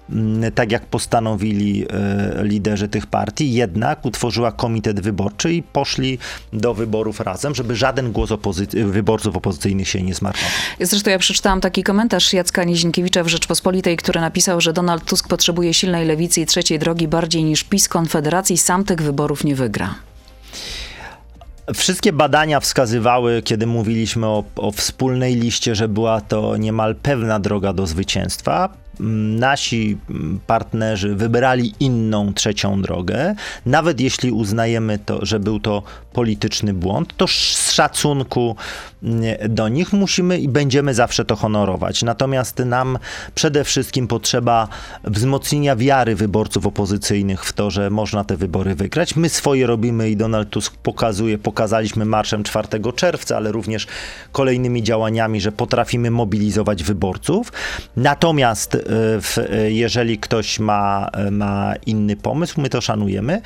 tak 0.55 0.71
jak 0.71 0.85
postanowili 0.85 1.85
e, 1.89 2.43
liderzy 2.43 2.87
tych 2.87 3.05
partii, 3.07 3.53
jednak 3.53 4.05
utworzyła 4.05 4.51
komitet 4.51 4.99
wyborczy 4.99 5.53
i 5.53 5.63
poszli 5.63 6.17
do 6.53 6.73
wyborów 6.73 7.19
razem, 7.19 7.55
żeby 7.55 7.75
żaden 7.75 8.11
głos 8.11 8.29
opozy- 8.29 8.85
wyborców 8.85 9.35
opozycyjnych 9.35 9.87
się 9.87 10.01
nie 10.01 10.13
zmarnował. 10.13 10.49
Zresztą 10.79 11.11
ja 11.11 11.19
przeczytałam 11.19 11.61
taki 11.61 11.83
komentarz 11.83 12.33
Jacka 12.33 12.63
Nizinkiewicza 12.63 13.23
w 13.23 13.27
Rzeczpospolitej, 13.27 13.97
który 13.97 14.21
napisał, 14.21 14.61
że 14.61 14.73
Donald 14.73 15.05
Tusk 15.05 15.27
potrzebuje 15.27 15.73
silnej 15.73 16.05
lewicy 16.07 16.41
i 16.41 16.45
trzeciej 16.45 16.79
drogi 16.79 17.07
bardziej 17.07 17.43
niż 17.43 17.63
PiS 17.63 17.87
Konfederacji, 17.87 18.57
sam 18.57 18.83
tych 18.83 19.01
wyborów 19.01 19.43
nie 19.43 19.55
wygra. 19.55 19.95
Wszystkie 21.73 22.13
badania 22.13 22.59
wskazywały, 22.59 23.41
kiedy 23.41 23.67
mówiliśmy 23.67 24.27
o, 24.27 24.43
o, 24.55 24.71
wspólnej 24.71 25.35
liście, 25.35 25.75
że 25.75 25.87
była 25.87 26.21
to 26.21 26.57
niemal 26.57 26.95
pewna 26.95 27.39
droga 27.39 27.73
do 27.73 27.87
zwycięstwa 27.87 28.69
nasi 29.39 29.97
partnerzy 30.47 31.15
wybrali 31.15 31.73
inną 31.79 32.33
trzecią 32.33 32.81
drogę, 32.81 33.35
nawet 33.65 33.99
jeśli 33.99 34.31
uznajemy 34.31 34.99
to, 34.99 35.25
że 35.25 35.39
był 35.39 35.59
to 35.59 35.83
polityczny 36.13 36.73
błąd, 36.73 37.13
to 37.17 37.27
z 37.27 37.71
szacunku 37.71 38.55
do 39.49 39.69
nich 39.69 39.93
musimy 39.93 40.39
i 40.39 40.47
będziemy 40.47 40.93
zawsze 40.93 41.25
to 41.25 41.35
honorować. 41.35 42.03
Natomiast 42.03 42.59
nam 42.59 42.99
przede 43.35 43.63
wszystkim 43.63 44.07
potrzeba 44.07 44.67
wzmocnienia 45.03 45.75
wiary 45.75 46.15
wyborców 46.15 46.65
opozycyjnych 46.65 47.45
w 47.45 47.53
to, 47.53 47.71
że 47.71 47.89
można 47.89 48.23
te 48.23 48.37
wybory 48.37 48.75
wygrać. 48.75 49.15
My 49.15 49.29
swoje 49.29 49.67
robimy 49.67 50.09
i 50.09 50.17
Donald 50.17 50.49
Tusk 50.49 50.75
pokazuje, 50.75 51.37
pokazaliśmy 51.37 52.05
marszem 52.05 52.43
4 52.43 52.67
czerwca, 52.95 53.37
ale 53.37 53.51
również 53.51 53.87
kolejnymi 54.31 54.83
działaniami, 54.83 55.41
że 55.41 55.51
potrafimy 55.51 56.11
mobilizować 56.11 56.83
wyborców. 56.83 57.51
Natomiast 57.97 58.77
jeżeli 59.67 60.17
ktoś 60.17 60.59
ma, 60.59 61.09
ma 61.31 61.73
inny 61.85 62.15
pomysł, 62.15 62.61
my 62.61 62.69
to 62.69 62.81
szanujemy. 62.81 63.41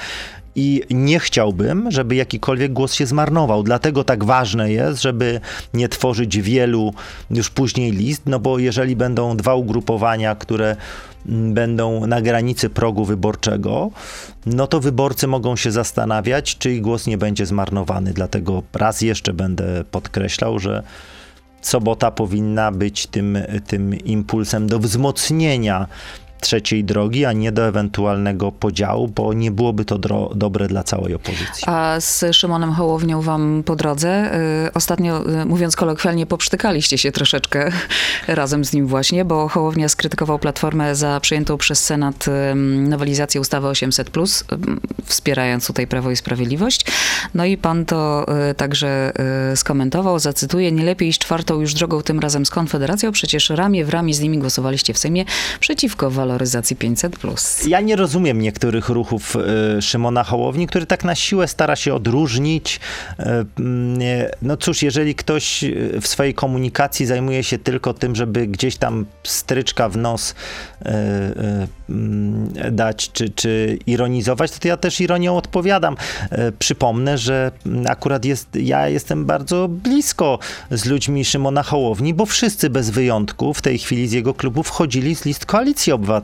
I 0.57 0.81
nie 0.89 1.19
chciałbym, 1.19 1.91
żeby 1.91 2.15
jakikolwiek 2.15 2.73
głos 2.73 2.93
się 2.93 3.05
zmarnował. 3.05 3.63
Dlatego 3.63 4.03
tak 4.03 4.23
ważne 4.23 4.71
jest, 4.71 5.01
żeby 5.01 5.39
nie 5.73 5.89
tworzyć 5.89 6.41
wielu 6.41 6.93
już 7.29 7.49
później 7.49 7.91
list, 7.91 8.21
no 8.25 8.39
bo 8.39 8.59
jeżeli 8.59 8.95
będą 8.95 9.37
dwa 9.37 9.55
ugrupowania, 9.55 10.35
które 10.35 10.75
będą 11.25 12.07
na 12.07 12.21
granicy 12.21 12.69
progu 12.69 13.05
wyborczego, 13.05 13.91
no 14.45 14.67
to 14.67 14.79
wyborcy 14.79 15.27
mogą 15.27 15.55
się 15.55 15.71
zastanawiać, 15.71 16.57
czy 16.57 16.71
ich 16.73 16.81
głos 16.81 17.07
nie 17.07 17.17
będzie 17.17 17.45
zmarnowany. 17.45 18.13
Dlatego 18.13 18.63
raz 18.73 19.01
jeszcze 19.01 19.33
będę 19.33 19.83
podkreślał, 19.91 20.59
że 20.59 20.83
sobota 21.67 22.11
powinna 22.11 22.71
być 22.71 23.07
tym, 23.07 23.37
tym 23.67 23.99
impulsem 23.99 24.67
do 24.67 24.79
wzmocnienia 24.79 25.87
trzeciej 26.41 26.83
drogi, 26.83 27.25
a 27.25 27.33
nie 27.33 27.51
do 27.51 27.67
ewentualnego 27.67 28.51
podziału, 28.51 29.07
bo 29.07 29.33
nie 29.33 29.51
byłoby 29.51 29.85
to 29.85 29.97
dobre 30.35 30.67
dla 30.67 30.83
całej 30.83 31.15
opozycji. 31.15 31.63
A 31.65 31.95
z 31.99 32.25
Szymonem 32.31 32.73
Hołownią 32.73 33.21
wam 33.21 33.63
po 33.65 33.75
drodze, 33.75 34.35
y, 34.67 34.73
ostatnio 34.73 35.29
y, 35.41 35.45
mówiąc 35.45 35.75
kolokwialnie, 35.75 36.25
poprztykaliście 36.25 36.97
się 36.97 37.11
troszeczkę 37.11 37.71
razem 38.27 38.65
z 38.65 38.73
nim 38.73 38.87
właśnie, 38.87 39.25
bo 39.25 39.47
Hołownia 39.49 39.89
skrytykował 39.89 40.39
Platformę 40.39 40.95
za 40.95 41.19
przyjętą 41.19 41.57
przez 41.57 41.85
Senat 41.85 42.27
y, 42.27 42.55
nowelizację 42.55 43.41
ustawy 43.41 43.67
800+, 43.67 44.43
wspierając 45.05 45.67
tutaj 45.67 45.87
Prawo 45.87 46.11
i 46.11 46.15
Sprawiedliwość. 46.15 46.85
No 47.33 47.45
i 47.45 47.57
pan 47.57 47.85
to 47.85 48.25
także 48.57 49.11
skomentował, 49.55 50.19
zacytuję, 50.19 50.71
nie 50.71 50.83
lepiej 50.83 51.09
iść 51.09 51.19
czwartą 51.19 51.61
już 51.61 51.73
drogą 51.73 52.01
tym 52.01 52.19
razem 52.19 52.45
z 52.45 52.49
Konfederacją, 52.49 53.11
przecież 53.11 53.49
ramię 53.49 53.85
w 53.85 53.89
ramię 53.89 54.13
z 54.13 54.19
nimi 54.19 54.37
głosowaliście 54.37 54.93
w 54.93 54.97
Sejmie 54.97 55.25
przeciwko 55.59 56.11
walorom 56.11 56.34
waloryzacji 56.35 56.75
500+. 56.75 57.67
Ja 57.67 57.81
nie 57.81 57.95
rozumiem 57.95 58.41
niektórych 58.41 58.89
ruchów 58.89 59.35
y, 59.77 59.81
Szymona 59.81 60.23
Hołowni, 60.23 60.67
który 60.67 60.85
tak 60.85 61.03
na 61.03 61.15
siłę 61.15 61.47
stara 61.47 61.75
się 61.75 61.93
odróżnić. 61.93 62.79
Y, 63.19 63.23
no 64.41 64.57
cóż, 64.57 64.81
jeżeli 64.81 65.15
ktoś 65.15 65.65
w 66.01 66.07
swojej 66.07 66.33
komunikacji 66.33 67.05
zajmuje 67.05 67.43
się 67.43 67.57
tylko 67.57 67.93
tym, 67.93 68.15
żeby 68.15 68.47
gdzieś 68.47 68.75
tam 68.75 69.05
stryczka 69.23 69.89
w 69.89 69.97
nos 69.97 70.35
dać, 72.71 73.11
czy, 73.11 73.29
czy 73.29 73.79
ironizować, 73.87 74.51
to, 74.51 74.59
to 74.59 74.67
ja 74.67 74.77
też 74.77 75.01
ironią 75.01 75.37
odpowiadam. 75.37 75.95
Przypomnę, 76.59 77.17
że 77.17 77.51
akurat 77.87 78.25
jest, 78.25 78.47
ja 78.55 78.89
jestem 78.89 79.25
bardzo 79.25 79.67
blisko 79.67 80.39
z 80.71 80.85
ludźmi 80.85 81.25
Szymona 81.25 81.63
Hołowni, 81.63 82.13
bo 82.13 82.25
wszyscy 82.25 82.69
bez 82.69 82.89
wyjątku 82.89 83.53
w 83.53 83.61
tej 83.61 83.77
chwili 83.77 84.07
z 84.07 84.11
jego 84.11 84.33
klubu 84.33 84.63
wchodzili 84.63 85.15
z 85.15 85.25
list 85.25 85.45
Koalicji 85.45 85.93
Obywatelskiej. 85.93 86.14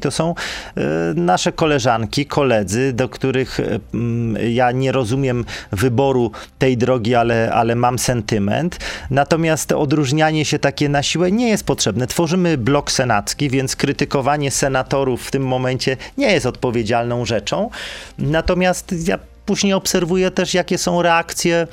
To 0.00 0.10
są 0.10 0.34
e, 0.76 0.82
nasze 1.14 1.52
koleżanki, 1.52 2.26
koledzy, 2.26 2.92
do 2.92 3.08
których 3.08 3.60
e, 3.60 4.50
ja 4.50 4.72
nie 4.72 4.92
rozumiem 4.92 5.44
wyboru 5.72 6.30
tej 6.58 6.76
drogi, 6.76 7.14
ale, 7.14 7.52
ale 7.52 7.74
mam 7.74 7.98
sentyment. 7.98 8.78
Natomiast 9.10 9.72
odróżnianie 9.72 10.44
się 10.44 10.58
takie 10.58 10.88
na 10.88 11.02
siłę 11.02 11.32
nie 11.32 11.48
jest 11.48 11.64
potrzebne. 11.64 12.06
Tworzymy 12.06 12.58
blok 12.58 12.90
senacki, 12.90 13.50
więc 13.50 13.76
krytykowanie 13.76 14.50
senatorów 14.50 15.26
w 15.26 15.30
tym 15.30 15.46
momencie 15.46 15.96
nie 16.18 16.32
jest 16.32 16.46
odpowiedzialną 16.46 17.24
rzeczą. 17.24 17.70
Natomiast 18.18 18.94
ja 19.08 19.18
później 19.46 19.72
obserwuję 19.72 20.30
też, 20.30 20.54
jakie 20.54 20.78
są 20.78 21.02
reakcje 21.02 21.66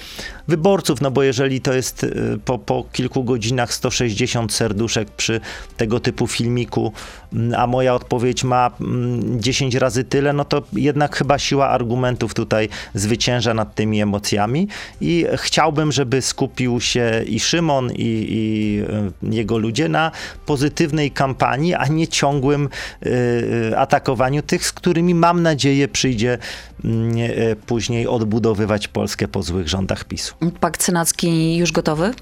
wyborców, 0.47 1.01
no 1.01 1.11
bo 1.11 1.23
jeżeli 1.23 1.61
to 1.61 1.73
jest 1.73 2.03
y, 2.03 2.39
po, 2.45 2.59
po 2.59 2.85
kilku 2.91 3.23
godzinach 3.23 3.73
160 3.73 4.53
serduszek 4.53 5.09
przy 5.09 5.41
tego 5.77 5.99
typu 5.99 6.27
filmiku, 6.27 6.93
mm, 7.33 7.59
a 7.59 7.67
moja 7.67 7.95
odpowiedź 7.95 8.43
ma 8.43 8.71
10 9.37 9.75
mm, 9.75 9.81
razy 9.81 10.03
tyle, 10.03 10.33
no 10.33 10.45
to 10.45 10.63
jednak 10.73 11.15
chyba 11.15 11.39
siła 11.39 11.69
argumentów 11.69 12.33
tutaj 12.33 12.69
zwycięża 12.93 13.53
nad 13.53 13.75
tymi 13.75 14.01
emocjami. 14.01 14.67
I 15.01 15.25
chciałbym, 15.35 15.91
żeby 15.91 16.21
skupił 16.21 16.81
się 16.81 17.23
i 17.27 17.39
Szymon, 17.39 17.91
i, 17.91 18.25
i 18.29 18.81
y, 19.27 19.35
jego 19.35 19.57
ludzie 19.57 19.89
na 19.89 20.11
pozytywnej 20.45 21.11
kampanii, 21.11 21.73
a 21.73 21.87
nie 21.87 22.07
ciągłym 22.07 22.69
y, 23.05 23.73
atakowaniu 23.77 24.41
tych, 24.41 24.65
z 24.65 24.71
którymi 24.71 25.15
mam 25.15 25.41
nadzieję 25.41 25.87
przyjdzie 25.87 26.37
później 27.65 28.07
odbudowywać 28.07 28.87
Polskę 28.87 29.27
po 29.27 29.43
złych 29.43 29.67
rządach 29.69 30.03
PiSu. 30.03 30.35
Pakt 30.59 30.83
senacki 30.83 31.55
już 31.55 31.71
gotowy? 31.71 32.13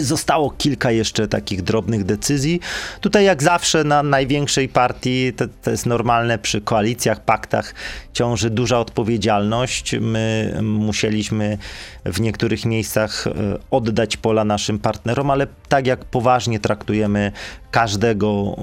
Zostało 0.00 0.50
kilka 0.50 0.90
jeszcze 0.90 1.28
takich 1.28 1.62
drobnych 1.62 2.04
decyzji. 2.04 2.60
Tutaj, 3.00 3.24
jak 3.24 3.42
zawsze, 3.42 3.84
na 3.84 4.02
największej 4.02 4.68
partii, 4.68 5.32
to, 5.32 5.44
to, 5.62 5.70
jest 5.70 5.86
normalne 5.86 6.38
przy 6.38 6.60
koalicjach, 6.60 7.24
paktach, 7.24 7.74
ciąży 8.12 8.50
duża 8.50 8.78
odpowiedzialność. 8.78 9.94
My 10.00 10.58
musieliśmy 10.62 11.58
w 12.04 12.20
niektórych 12.20 12.64
miejscach 12.64 13.26
e, 13.26 13.32
oddać 13.70 14.16
pola 14.16 14.44
naszym 14.44 14.78
partnerom, 14.78 15.30
ale 15.30 15.46
tak 15.68 15.86
jak 15.86 16.04
poważnie 16.04 16.60
traktujemy 16.60 17.32
każdego 17.70 18.56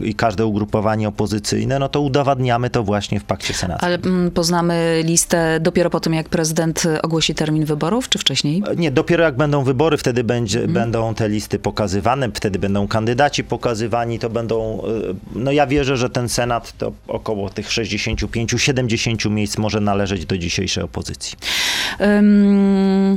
i 0.00 0.14
każde 0.14 0.46
ugrupowanie 0.46 1.08
opozycyjne, 1.08 1.78
no 1.78 1.88
to 1.88 2.00
udowadniamy 2.00 2.70
to 2.70 2.82
właśnie 2.82 3.20
w 3.20 3.24
pakcie 3.24 3.54
senackim. 3.54 3.86
Ale 3.86 3.98
mm, 3.98 4.30
poznamy 4.30 5.02
listę 5.04 5.60
dopiero 5.60 5.90
po 5.90 6.00
tym, 6.00 6.14
jak 6.14 6.28
prezydent 6.28 6.82
ogłosi 7.02 7.34
termin 7.34 7.64
wyborów, 7.64 8.08
czy 8.08 8.18
wcześniej? 8.18 8.62
Nie, 8.76 8.90
dopiero 8.90 9.24
jak 9.24 9.36
będą 9.36 9.64
wybory, 9.64 9.96
wtedy 9.96 10.24
będzie, 10.24 10.53
hmm. 10.58 10.74
będą 10.74 11.14
te 11.14 11.28
listy 11.28 11.58
pokazywane, 11.58 12.30
wtedy 12.34 12.58
będą 12.58 12.88
kandydaci 12.88 13.44
pokazywani, 13.44 14.18
to 14.18 14.30
będą, 14.30 14.82
e, 14.82 15.14
no 15.34 15.52
ja 15.52 15.66
wierzę, 15.66 15.96
że 15.96 16.10
ten 16.10 16.28
senat 16.28 16.78
to 16.78 16.92
około 17.08 17.50
tych 17.50 17.68
65-70 17.68 19.30
miejsc 19.30 19.58
może 19.58 19.80
należeć 19.80 20.26
do 20.26 20.38
dzisiejszej 20.38 20.84
opozycji. 20.84 21.38
Um... 22.00 23.16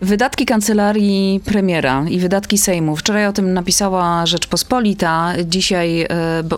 Wydatki 0.00 0.46
kancelarii 0.46 1.40
premiera 1.44 2.04
i 2.08 2.18
wydatki 2.18 2.58
Sejmu. 2.58 2.96
Wczoraj 2.96 3.26
o 3.26 3.32
tym 3.32 3.52
napisała 3.52 4.26
Rzeczpospolita. 4.26 5.32
Dzisiaj 5.44 6.02
e, 6.02 6.08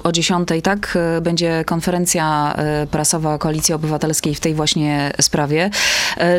o 0.03 0.13
10 0.13 0.49
tak 0.63 0.99
e, 1.17 1.21
będzie 1.21 1.65
konferencja 1.67 2.55
e, 2.57 2.87
prasowa 2.87 3.39
Koalicji 3.39 3.75
Obywatelskiej 3.75 4.35
w 4.35 4.41
tej 4.41 4.55
właśnie 4.55 5.13
sprawie. 5.21 5.71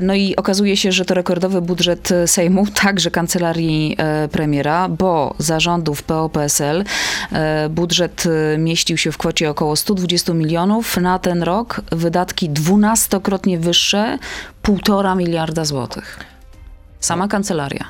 No 0.01 0.15
i 0.15 0.36
okazuje 0.36 0.77
się, 0.77 0.91
że 0.91 1.05
to 1.05 1.13
rekordowy 1.13 1.62
budżet 1.62 2.10
Sejmu, 2.25 2.67
także 2.83 3.12
kancelarii 3.12 3.97
premiera, 4.31 4.89
bo 4.89 5.36
zarządów 5.38 6.03
PO-PSL 6.03 6.83
budżet 7.69 8.23
mieścił 8.57 8.97
się 8.97 9.12
w 9.12 9.17
kwocie 9.17 9.49
około 9.49 9.75
120 9.75 10.33
milionów. 10.33 10.97
Na 10.97 11.19
ten 11.19 11.43
rok 11.43 11.81
wydatki 11.91 12.49
dwunastokrotnie 12.49 13.60
wyższe, 13.60 14.17
półtora 14.62 15.15
miliarda 15.15 15.65
złotych. 15.65 16.37
Sama 16.99 17.27
kancelaria. 17.27 17.86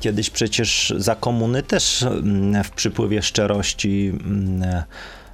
Kiedyś 0.00 0.30
przecież 0.30 0.94
za 0.96 1.14
komuny 1.14 1.62
też 1.62 2.02
mm, 2.02 2.64
w 2.64 2.70
przypływie 2.70 3.22
szczerości 3.22 4.12
mm, 4.24 4.82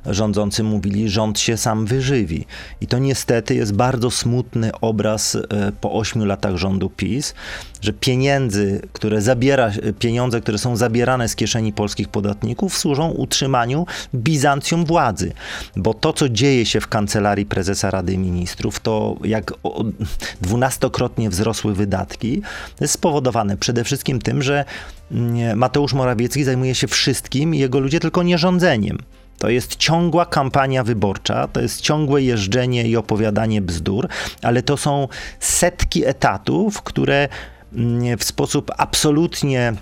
rządzący 0.06 0.62
mówili, 0.62 1.08
rząd 1.08 1.38
się 1.38 1.56
sam 1.56 1.86
wyżywi. 1.86 2.46
I 2.80 2.86
to 2.86 2.98
niestety 2.98 3.54
jest 3.54 3.72
bardzo 3.72 4.10
smutny 4.10 4.70
obraz 4.80 5.34
e, 5.34 5.72
po 5.80 5.92
ośmiu 5.92 6.24
latach 6.24 6.56
rządu 6.56 6.90
PiS, 6.90 7.34
że 7.80 7.92
pieniędzy, 7.92 8.80
które 8.92 9.22
zabiera, 9.22 9.70
pieniądze, 9.98 10.40
które 10.40 10.58
są 10.58 10.76
zabierane 10.76 11.28
z 11.28 11.36
kieszeni 11.36 11.72
polskich 11.72 12.08
podatników, 12.08 12.78
służą 12.78 13.10
utrzymaniu 13.10 13.86
Bizancjum 14.14 14.84
władzy. 14.84 15.32
Bo 15.76 15.94
to, 15.94 16.12
co 16.12 16.28
dzieje 16.28 16.66
się 16.66 16.80
w 16.80 16.88
kancelarii 16.88 17.46
prezesa 17.46 17.90
Rady 17.90 18.18
Ministrów, 18.18 18.80
to 18.80 19.16
jak 19.24 19.52
dwunastokrotnie 20.40 21.30
wzrosły 21.30 21.74
wydatki, 21.74 22.42
jest 22.80 22.94
spowodowane 22.94 23.56
przede 23.56 23.84
wszystkim 23.84 24.20
tym, 24.20 24.42
że 24.42 24.64
mm, 25.12 25.58
Mateusz 25.58 25.92
Morawiecki 25.92 26.44
zajmuje 26.44 26.74
się 26.74 26.88
wszystkim 26.88 27.54
i 27.54 27.58
jego 27.58 27.80
ludzie 27.80 28.00
tylko 28.00 28.22
nierządzeniem. 28.22 28.98
To 29.40 29.48
jest 29.48 29.76
ciągła 29.76 30.26
kampania 30.26 30.84
wyborcza, 30.84 31.48
to 31.48 31.60
jest 31.60 31.80
ciągłe 31.80 32.22
jeżdżenie 32.22 32.88
i 32.88 32.96
opowiadanie 32.96 33.60
bzdur, 33.60 34.08
ale 34.42 34.62
to 34.62 34.76
są 34.76 35.08
setki 35.38 36.06
etatów, 36.06 36.82
które 36.82 37.28
mm, 37.72 38.18
w 38.18 38.24
sposób 38.24 38.70
absolutnie 38.76 39.72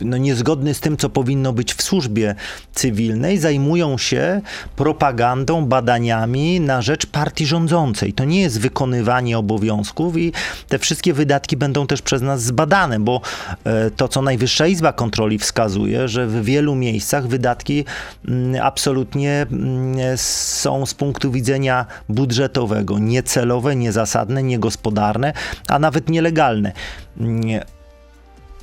no, 0.00 0.16
niezgodny 0.16 0.74
z 0.74 0.80
tym, 0.80 0.96
co 0.96 1.10
powinno 1.10 1.52
być 1.52 1.74
w 1.74 1.82
służbie 1.82 2.34
cywilnej, 2.74 3.38
zajmują 3.38 3.98
się 3.98 4.40
propagandą, 4.76 5.66
badaniami 5.66 6.60
na 6.60 6.82
rzecz 6.82 7.06
partii 7.06 7.46
rządzącej. 7.46 8.12
To 8.12 8.24
nie 8.24 8.40
jest 8.40 8.60
wykonywanie 8.60 9.38
obowiązków 9.38 10.16
i 10.16 10.32
te 10.68 10.78
wszystkie 10.78 11.12
wydatki 11.12 11.56
będą 11.56 11.86
też 11.86 12.02
przez 12.02 12.22
nas 12.22 12.42
zbadane, 12.42 13.00
bo 13.00 13.20
e, 13.64 13.90
to, 13.90 14.08
co 14.08 14.22
Najwyższa 14.22 14.66
Izba 14.66 14.92
Kontroli 14.92 15.38
wskazuje, 15.38 16.08
że 16.08 16.26
w 16.26 16.44
wielu 16.44 16.74
miejscach 16.74 17.28
wydatki 17.28 17.84
mm, 18.28 18.62
absolutnie 18.62 19.46
mm, 19.52 19.96
są 20.16 20.86
z 20.86 20.94
punktu 20.94 21.30
widzenia 21.30 21.86
budżetowego 22.08 22.98
niecelowe, 22.98 23.76
niezasadne, 23.76 24.42
niegospodarne, 24.42 25.32
a 25.68 25.78
nawet 25.78 26.08
nielegalne 26.08 26.72
mm, 27.20 27.60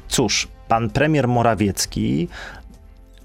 Cóż, 0.08 0.48
pan 0.68 0.90
premier 0.90 1.28
Morawiecki 1.28 2.28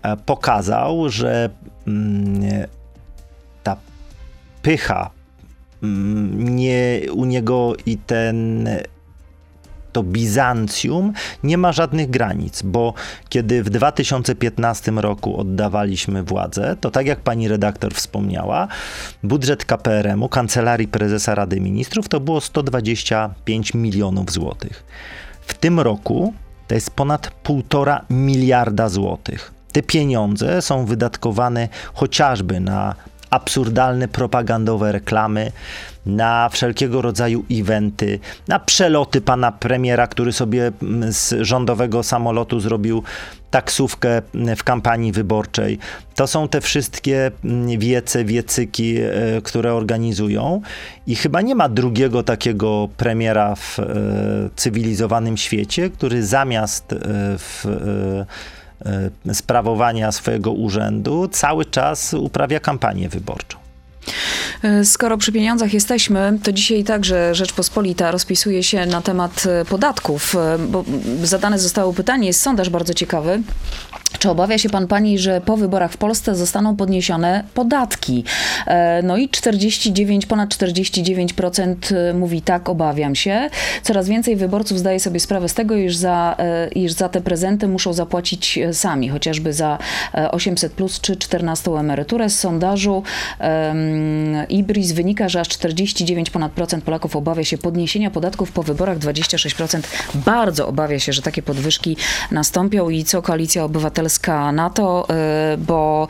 e, 0.03 0.17
pokazał, 0.17 1.09
że 1.09 1.51
mm, 1.87 2.67
ta 3.63 3.77
pycha 4.63 5.11
mm, 5.83 6.49
nie 6.57 7.01
u 7.13 7.25
niego 7.25 7.73
i 7.87 7.99
ten 7.99 8.69
to 9.93 10.03
Bizancjum 10.03 11.13
nie 11.43 11.59
ma 11.59 11.73
żadnych 11.73 12.11
granic, 12.11 12.63
bo 12.63 12.95
kiedy 13.29 13.63
w 13.63 13.71
2015 13.71 14.93
roku 14.93 15.37
oddawaliśmy 15.37 16.23
władzę, 16.23 16.77
to 16.81 16.91
tak 16.91 17.07
jak 17.07 17.21
pani 17.21 17.49
redaktor 17.49 17.95
wspomniała, 17.95 18.69
budżet 19.23 19.65
KPRM-u, 19.65 20.29
Kancelarii 20.29 20.89
Prezesa 20.89 21.35
Rady 21.35 21.61
Ministrów, 21.61 22.09
to 22.09 22.21
było 22.21 22.41
125 22.41 23.75
milionów 23.75 24.33
złotych. 24.33 24.85
W 25.41 25.55
tym 25.55 25.81
roku 25.81 26.35
to 26.73 26.77
jest 26.77 26.91
ponad 26.91 27.31
półtora 27.31 28.05
miliarda 28.11 28.89
złotych. 28.89 29.53
Te 29.73 29.83
pieniądze 29.83 30.63
są 30.63 30.87
wydatkowane 30.87 31.69
chociażby 31.95 32.61
na 32.61 32.95
absurdalne 33.31 34.09
propagandowe 34.09 34.93
reklamy, 34.93 35.53
na 36.07 36.49
wszelkiego 36.49 37.03
rodzaju 37.03 37.45
eventy, 37.51 38.19
na 38.49 38.59
przeloty 38.59 39.21
pana 39.21 39.53
premiera, 39.53 40.07
który 40.07 40.33
sobie 40.33 40.73
mm, 40.83 41.13
z 41.13 41.35
rządowego 41.41 42.03
samolotu 42.03 42.61
zrobił 42.61 43.03
taksówkę 43.53 44.23
mm, 44.35 44.57
w 44.57 44.65
kampanii 44.65 45.13
wyborczej. 45.13 45.79
To 46.15 46.27
są 46.27 46.49
te 46.49 46.61
wszystkie 46.61 47.31
mm, 47.45 47.79
wiece, 47.79 48.25
wiecyki, 48.25 48.97
e, 48.97 49.11
które 49.43 49.75
organizują 49.75 50.61
i 51.07 51.17
chyba 51.17 51.41
nie 51.41 51.55
ma 51.55 51.69
drugiego 51.69 52.23
takiego 52.23 52.89
premiera 52.97 53.55
w 53.55 53.79
e, 53.79 53.85
cywilizowanym 54.57 55.37
świecie, 55.37 55.91
który 55.91 56.27
zamiast 56.27 56.93
e, 56.93 56.97
w 57.39 57.67
sprawowania 59.33 60.13
swojego 60.13 60.53
urzędu, 60.53 61.29
cały 61.29 61.65
czas 61.65 62.15
uprawia 62.15 62.61
kampanię 62.61 63.09
wyborczą. 63.09 63.59
E, 64.63 64.85
skoro 64.85 65.19
przy 65.19 65.33
pieniądzach 65.33 65.75
jesteśmy, 65.75 66.39
to 66.43 66.53
dzisiaj 66.53 66.85
także 66.85 67.35
Rzeczpospolita 67.35 68.11
rozpisuje 68.11 68.63
się 68.63 68.87
na 68.87 69.03
temat 69.03 69.47
e, 69.47 69.65
podatków, 69.65 70.35
e, 70.35 70.59
bo 70.59 70.85
zadane 71.23 71.59
zostało 71.59 71.93
pytanie, 71.93 72.27
jest 72.27 72.41
sondaż 72.41 72.71
bardzo 72.71 72.95
ciekawy. 72.95 73.43
Czy 74.23 74.31
obawia 74.31 74.59
się 74.59 74.71
pan 74.71 74.87
pani, 74.87 75.19
że 75.19 75.41
po 75.41 75.57
wyborach 75.57 75.93
w 75.93 75.97
Polsce 75.97 76.35
zostaną 76.35 76.77
podniesione 76.77 77.45
podatki? 77.55 78.25
No 79.03 79.17
i 79.17 79.29
49, 79.29 80.27
ponad 80.27 80.51
49% 80.51 81.75
mówi 82.15 82.43
tak, 82.43 82.69
obawiam 82.69 83.15
się. 83.15 83.51
Coraz 83.83 84.09
więcej 84.09 84.37
wyborców 84.37 84.79
zdaje 84.79 85.01
sobie 85.01 85.21
sprawę 85.21 85.49
z 85.49 85.55
tego, 85.55 85.75
iż 85.75 85.97
za, 85.97 86.37
iż 86.75 86.93
za 86.93 87.09
te 87.09 87.21
prezenty 87.21 87.69
muszą 87.69 87.93
zapłacić 87.93 88.59
sami, 88.73 89.09
chociażby 89.09 89.53
za 89.53 89.79
800 90.31 90.73
plus 90.73 91.01
czy 91.01 91.17
14 91.17 91.71
emeryturę. 91.71 92.31
Z 92.31 92.41
sondażu 92.41 93.03
um, 93.41 94.49
Ibris 94.49 94.93
wynika, 94.93 95.29
że 95.29 95.41
aż 95.41 95.49
49 95.49 96.31
ponad 96.31 96.53
procent 96.53 96.85
Polaków 96.85 97.17
obawia 97.17 97.45
się 97.45 97.59
podniesienia 97.59 98.11
podatków 98.11 98.53
po 98.53 98.63
wyborach, 98.63 98.99
26% 98.99 99.81
bardzo 100.15 100.69
obawia 100.69 100.99
się, 100.99 101.13
że 101.13 101.23
takie 101.23 101.43
podwyżki 101.43 101.97
nastąpią 102.31 102.91
i 102.91 103.05
co 103.05 103.23
Koalicja 103.23 103.65
Obywatelska 103.65 104.12
na 104.53 104.71
to, 104.71 105.07
e, 105.11 105.57
bo 105.59 106.09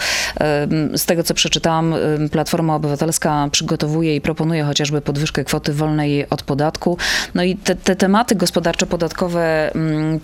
z 0.94 1.06
tego 1.06 1.22
co 1.22 1.34
przeczytałam, 1.34 1.94
Platforma 2.32 2.74
Obywatelska 2.74 3.48
przygotowuje 3.52 4.16
i 4.16 4.20
proponuje 4.20 4.64
chociażby 4.64 5.00
podwyżkę 5.00 5.44
kwoty 5.44 5.72
wolnej 5.72 6.28
od 6.28 6.42
podatku. 6.42 6.98
No 7.34 7.42
i 7.42 7.56
te, 7.56 7.74
te 7.76 7.96
tematy 7.96 8.34
gospodarczo-podatkowe 8.34 9.70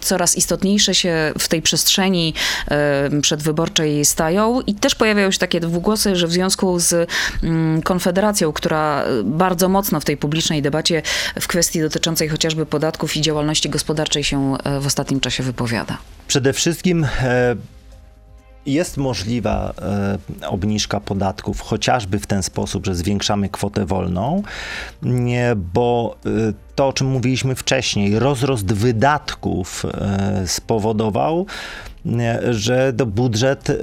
coraz 0.00 0.36
istotniejsze 0.36 0.94
się 0.94 1.32
w 1.38 1.48
tej 1.48 1.62
przestrzeni 1.62 2.34
przedwyborczej 3.22 4.04
stają 4.04 4.60
i 4.60 4.74
też 4.74 4.94
pojawiają 4.94 5.30
się 5.30 5.38
takie 5.38 5.60
dwugłosy, 5.60 6.16
że 6.16 6.26
w 6.26 6.32
związku 6.32 6.78
z 6.78 7.10
Konfederacją, 7.84 8.52
która 8.52 9.04
bardzo 9.24 9.68
mocno 9.68 10.00
w 10.00 10.04
tej 10.04 10.16
publicznej 10.16 10.62
debacie 10.62 11.02
w 11.40 11.46
kwestii 11.46 11.80
dotyczącej 11.80 12.28
chociażby 12.28 12.66
podatków 12.66 13.16
i 13.16 13.20
działalności 13.20 13.70
gospodarczej 13.70 14.24
się 14.24 14.56
w 14.80 14.86
ostatnim 14.86 15.20
czasie 15.20 15.42
wypowiada. 15.42 15.98
Przede 16.28 16.52
wszystkim 16.52 17.04
e, 17.04 17.56
jest 18.72 18.96
możliwa 18.96 19.72
e, 20.42 20.48
obniżka 20.48 21.00
podatków, 21.00 21.60
chociażby 21.60 22.18
w 22.18 22.26
ten 22.26 22.42
sposób, 22.42 22.86
że 22.86 22.94
zwiększamy 22.94 23.48
kwotę 23.48 23.86
wolną, 23.86 24.42
nie, 25.02 25.52
bo 25.74 26.16
to, 26.74 26.88
o 26.88 26.92
czym 26.92 27.06
mówiliśmy 27.06 27.54
wcześniej, 27.54 28.18
rozrost 28.18 28.72
wydatków 28.72 29.86
spowodował, 30.46 31.46
że 32.50 32.92
to 32.92 33.06
budżet 33.06 33.70
y, 33.70 33.76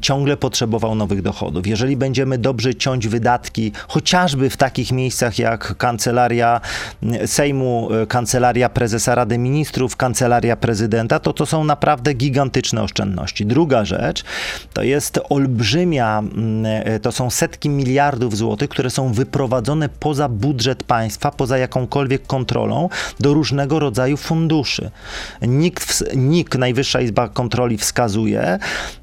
ciągle 0.00 0.36
potrzebował 0.36 0.94
nowych 0.94 1.22
dochodów. 1.22 1.66
Jeżeli 1.66 1.96
będziemy 1.96 2.38
dobrze 2.38 2.74
ciąć 2.74 3.08
wydatki, 3.08 3.72
chociażby 3.88 4.50
w 4.50 4.56
takich 4.56 4.92
miejscach 4.92 5.38
jak 5.38 5.76
kancelaria 5.76 6.60
Sejmu, 7.26 7.88
y, 8.02 8.06
kancelaria 8.06 8.68
prezesa 8.68 9.14
Rady 9.14 9.38
Ministrów, 9.38 9.96
kancelaria 9.96 10.56
prezydenta, 10.56 11.18
to 11.18 11.32
to 11.32 11.46
są 11.46 11.64
naprawdę 11.64 12.14
gigantyczne 12.14 12.82
oszczędności. 12.82 13.46
Druga 13.46 13.84
rzecz 13.84 14.24
to 14.72 14.82
jest 14.82 15.20
olbrzymia, 15.28 16.22
to 17.02 17.12
są 17.12 17.30
setki 17.30 17.68
miliardów 17.68 18.36
złotych, 18.36 18.70
które 18.70 18.90
są 18.90 19.12
wyprowadzone 19.12 19.88
poza 19.88 20.28
budżet 20.28 20.82
państwa, 20.82 21.30
poza 21.30 21.58
jakąkolwiek 21.58 22.26
kontrolą 22.26 22.88
do 23.20 23.34
różnego 23.34 23.78
rodzaju 23.78 24.16
funduszy. 24.16 24.90
Nikt, 25.42 26.04
NIK, 26.16 26.56
Najwyższa 26.58 27.00
Izba 27.00 27.28
Kontroli, 27.28 27.53
Kontroli 27.54 27.78
wskazuje, 27.78 28.58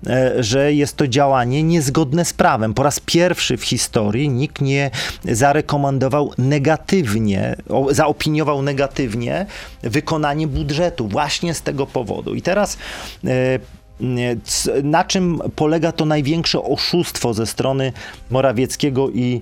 e, 0.07 0.43
że 0.43 0.73
jest 0.73 0.97
to 0.97 1.07
działanie 1.07 1.63
niezgodne 1.63 2.25
z 2.25 2.33
prawem. 2.33 2.73
Po 2.73 2.83
raz 2.83 2.99
pierwszy 2.99 3.57
w 3.57 3.63
historii 3.63 4.29
nikt 4.29 4.61
nie 4.61 4.91
zarekomendował 5.23 6.31
negatywnie, 6.37 7.55
zaopiniował 7.91 8.61
negatywnie 8.61 9.45
wykonanie 9.83 10.47
budżetu 10.47 11.07
właśnie 11.07 11.53
z 11.53 11.61
tego 11.61 11.87
powodu. 11.87 12.35
I 12.35 12.41
teraz 12.41 12.77
e, 13.25 13.59
na 14.83 15.03
czym 15.03 15.39
polega 15.55 15.91
to 15.91 16.05
największe 16.05 16.63
oszustwo 16.63 17.33
ze 17.33 17.45
strony 17.45 17.93
Morawieckiego 18.29 19.09
i 19.09 19.41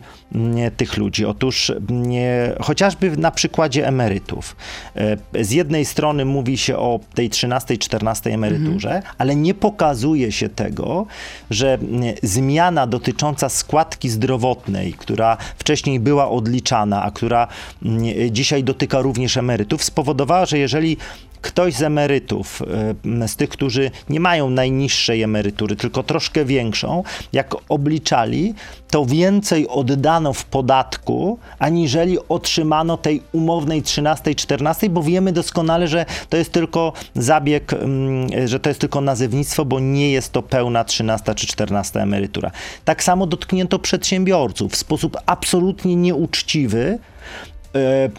tych 0.78 0.98
ludzi? 0.98 1.26
Otóż 1.26 1.72
chociażby 2.62 3.18
na 3.18 3.32
przykładzie 3.32 3.88
emerytów. 3.88 4.56
E, 4.96 5.44
z 5.44 5.52
jednej 5.52 5.86
strony 5.86 6.26
mówi 6.26 6.58
się 6.58 6.78
o 6.78 7.00
tej 7.14 7.30
13, 7.30 7.78
14 7.78 8.34
emeryturze, 8.34 8.96
mhm. 8.96 9.16
ale 9.18 9.36
nie 9.36 9.54
pokazuje 9.54 10.32
się 10.32 10.50
tego, 10.50 11.06
że 11.50 11.78
zmiana 12.24 12.88
dotycząca 12.88 13.50
składki 13.50 14.10
zdrowotnej, 14.10 14.94
która 14.94 15.38
wcześniej 15.58 16.00
była 16.00 16.30
odliczana, 16.30 17.04
a 17.04 17.12
która 17.12 17.48
dzisiaj 18.32 18.64
dotyka 18.64 19.02
również 19.02 19.38
emerytów, 19.38 19.84
spowodowała, 19.84 20.46
że 20.46 20.58
jeżeli 20.58 20.98
ktoś 21.42 21.74
z 21.74 21.82
emerytów, 21.82 22.62
e, 23.22 23.28
z 23.28 23.36
tych, 23.36 23.50
którzy 23.50 23.92
nie 24.10 24.20
mają 24.20 24.50
najniższej 24.50 25.22
emerytury, 25.24 25.76
tylko 25.76 26.04
troszkę 26.04 26.46
większą, 26.46 27.04
jak 27.34 27.56
obliczali, 27.70 28.54
to 28.92 29.06
więcej 29.06 29.68
oddano 29.68 30.34
w 30.34 30.46
podatku, 30.46 31.40
aniżeli 31.60 32.18
otrzymano 32.30 32.98
tej 32.98 33.22
umownej 33.32 33.82
13, 33.82 34.36
14, 34.36 34.90
bo 34.90 35.04
wiemy 35.04 35.32
doskonale, 35.32 35.88
że 35.88 36.06
to 36.30 36.38
jest 36.38 36.52
tylko 36.52 36.94
zabieg, 37.16 37.74
mm, 37.74 38.48
że 38.48 38.60
to 38.60 38.70
jest 38.70 38.80
tylko 38.80 39.02
nazewnictwo, 39.02 39.66
bo 39.66 39.80
nie 39.80 40.12
jest 40.12 40.32
to 40.32 40.42
pełna 40.42 40.84
13 40.84 41.36
czy 41.36 41.48
14 41.48 42.02
emerytura. 42.02 42.52
Tak 42.86 43.04
samo 43.04 43.28
dotknięto 43.28 43.80
przedsiębiorców 43.80 44.72
w 44.72 44.76
sposób 44.76 45.18
absolutnie 45.26 45.96
nieuczciwy, 45.96 47.00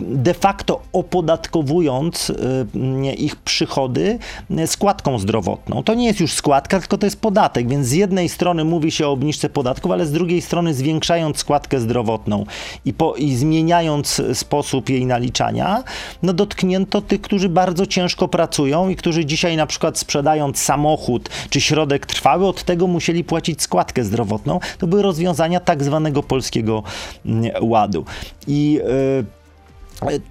de 0.00 0.34
facto 0.34 0.80
opodatkowując 0.92 2.30
e, 2.30 3.14
ich 3.14 3.36
przychody 3.36 4.18
e, 4.50 4.66
składką 4.66 5.18
zdrowotną. 5.18 5.82
To 5.82 5.94
nie 5.94 6.06
jest 6.06 6.20
już 6.20 6.32
składka, 6.32 6.80
tylko 6.80 6.98
to 6.98 7.06
jest 7.06 7.20
podatek, 7.20 7.68
więc 7.68 7.86
z 7.86 7.92
jednej 7.92 8.28
strony 8.28 8.64
mówi 8.64 8.90
się 8.90 9.06
o 9.06 9.10
obniżce 9.10 9.48
podatków, 9.48 9.92
ale 9.92 10.06
z 10.06 10.12
drugiej 10.12 10.42
strony 10.42 10.74
zwiększając 10.74 11.36
składkę 11.36 11.80
zdrowotną 11.80 12.44
i, 12.84 12.92
po, 12.92 13.14
i 13.14 13.34
zmieniając 13.34 14.22
sposób 14.34 14.88
jej 14.88 15.06
naliczania, 15.06 15.84
no 16.22 16.32
dotknięto 16.32 17.00
tych, 17.00 17.20
którzy 17.20 17.48
bardzo 17.48 17.86
ciężko 17.86 18.28
pracują 18.28 18.88
i 18.88 18.96
którzy 18.96 19.24
dzisiaj 19.24 19.56
na 19.56 19.66
przykład 19.66 19.98
sprzedając 19.98 20.58
samochód 20.58 21.30
czy 21.50 21.60
środek 21.60 22.06
trwały, 22.06 22.46
od 22.46 22.64
tego 22.64 22.86
musieli 22.86 23.24
płacić 23.24 23.62
składkę 23.62 24.04
zdrowotną. 24.04 24.60
To 24.78 24.86
były 24.86 25.02
rozwiązania 25.02 25.60
tak 25.60 25.84
zwanego 25.84 26.22
polskiego 26.22 26.82
mm, 27.26 27.50
ładu. 27.60 28.04
I 28.46 28.72
yy, 28.72 29.39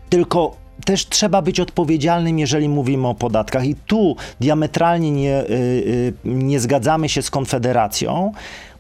tylko 0.10 0.56
też 0.86 1.08
trzeba 1.08 1.42
być 1.42 1.60
odpowiedzialnym, 1.60 2.40
jeżeli 2.40 2.70
mówimy 2.70 3.08
o 3.08 3.16
podatkach. 3.16 3.66
I 3.66 3.76
tu 3.76 4.16
diametralnie 4.40 5.12
nie, 5.12 5.42
y, 5.42 5.46
y, 5.50 6.14
nie 6.26 6.60
zgadzamy 6.60 7.10
się 7.10 7.22
z 7.22 7.30
Konfederacją, 7.30 8.32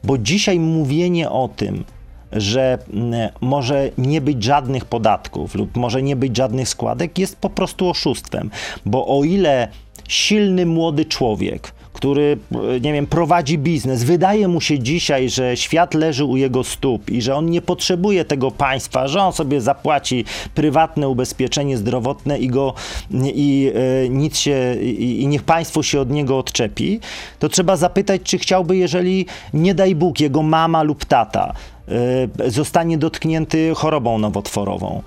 bo 0.03 0.17
dzisiaj 0.17 0.59
mówienie 0.59 1.29
o 1.29 1.47
tym, 1.55 1.83
że 2.31 2.77
może 3.41 3.89
nie 3.97 4.21
być 4.21 4.43
żadnych 4.43 4.85
podatków 4.85 5.55
lub 5.55 5.77
może 5.77 6.01
nie 6.01 6.15
być 6.15 6.37
żadnych 6.37 6.69
składek, 6.69 7.19
jest 7.19 7.35
po 7.35 7.49
prostu 7.49 7.89
oszustwem. 7.89 8.51
Bo 8.85 9.19
o 9.19 9.23
ile 9.23 9.67
silny 10.07 10.65
młody 10.65 11.05
człowiek 11.05 11.73
który, 11.99 12.37
nie 12.81 12.93
wiem, 12.93 13.07
prowadzi 13.07 13.57
biznes, 13.57 14.03
wydaje 14.03 14.47
mu 14.47 14.61
się 14.61 14.79
dzisiaj, 14.79 15.29
że 15.29 15.57
świat 15.57 15.93
leży 15.93 16.25
u 16.25 16.37
jego 16.37 16.63
stóp 16.63 17.09
i 17.09 17.21
że 17.21 17.35
on 17.35 17.45
nie 17.45 17.61
potrzebuje 17.61 18.25
tego 18.25 18.51
państwa, 18.51 19.07
że 19.07 19.21
on 19.21 19.33
sobie 19.33 19.61
zapłaci 19.61 20.25
prywatne 20.55 21.09
ubezpieczenie 21.09 21.77
zdrowotne 21.77 22.39
i 22.39 22.47
go 22.47 22.73
i 23.23 23.71
e, 24.05 24.09
nic 24.09 24.37
się 24.37 24.75
i, 24.81 25.21
i 25.21 25.27
niech 25.27 25.43
państwo 25.43 25.83
się 25.83 26.01
od 26.01 26.09
niego 26.09 26.37
odczepi, 26.37 26.99
to 27.39 27.49
trzeba 27.49 27.75
zapytać, 27.75 28.21
czy 28.23 28.37
chciałby, 28.37 28.77
jeżeli 28.77 29.25
nie 29.53 29.75
daj 29.75 29.95
Bóg, 29.95 30.19
jego 30.19 30.43
mama 30.43 30.83
lub 30.83 31.05
tata 31.05 31.53
zostanie 32.47 32.97
dotknięty 32.97 33.71
chorobą 33.75 34.17
nowotworową. 34.17 35.01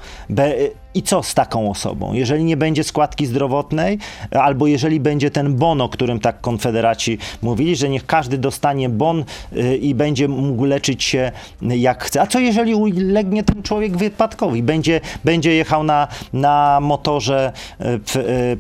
I 0.94 1.02
co 1.02 1.22
z 1.22 1.34
taką 1.34 1.70
osobą? 1.70 2.12
Jeżeli 2.12 2.44
nie 2.44 2.56
będzie 2.56 2.84
składki 2.84 3.26
zdrowotnej, 3.26 3.98
albo 4.30 4.66
jeżeli 4.66 5.00
będzie 5.00 5.30
ten 5.30 5.56
bon, 5.56 5.80
o 5.80 5.88
którym 5.88 6.20
tak 6.20 6.40
konfederaci 6.40 7.18
mówili, 7.42 7.76
że 7.76 7.88
niech 7.88 8.06
każdy 8.06 8.38
dostanie 8.38 8.88
bon 8.88 9.24
y, 9.56 9.76
i 9.76 9.94
będzie 9.94 10.28
mógł 10.28 10.64
leczyć 10.64 11.04
się 11.04 11.32
jak 11.62 12.04
chce. 12.04 12.20
A 12.20 12.26
co 12.26 12.38
jeżeli 12.38 12.74
ulegnie 12.74 13.42
ten 13.42 13.62
człowiek 13.62 13.96
wypadkowi? 13.96 14.62
Będzie, 14.62 15.00
będzie 15.24 15.54
jechał 15.54 15.84
na, 15.84 16.08
na 16.32 16.78
motorze 16.80 17.52
y, 17.80 17.84
w, 18.06 18.56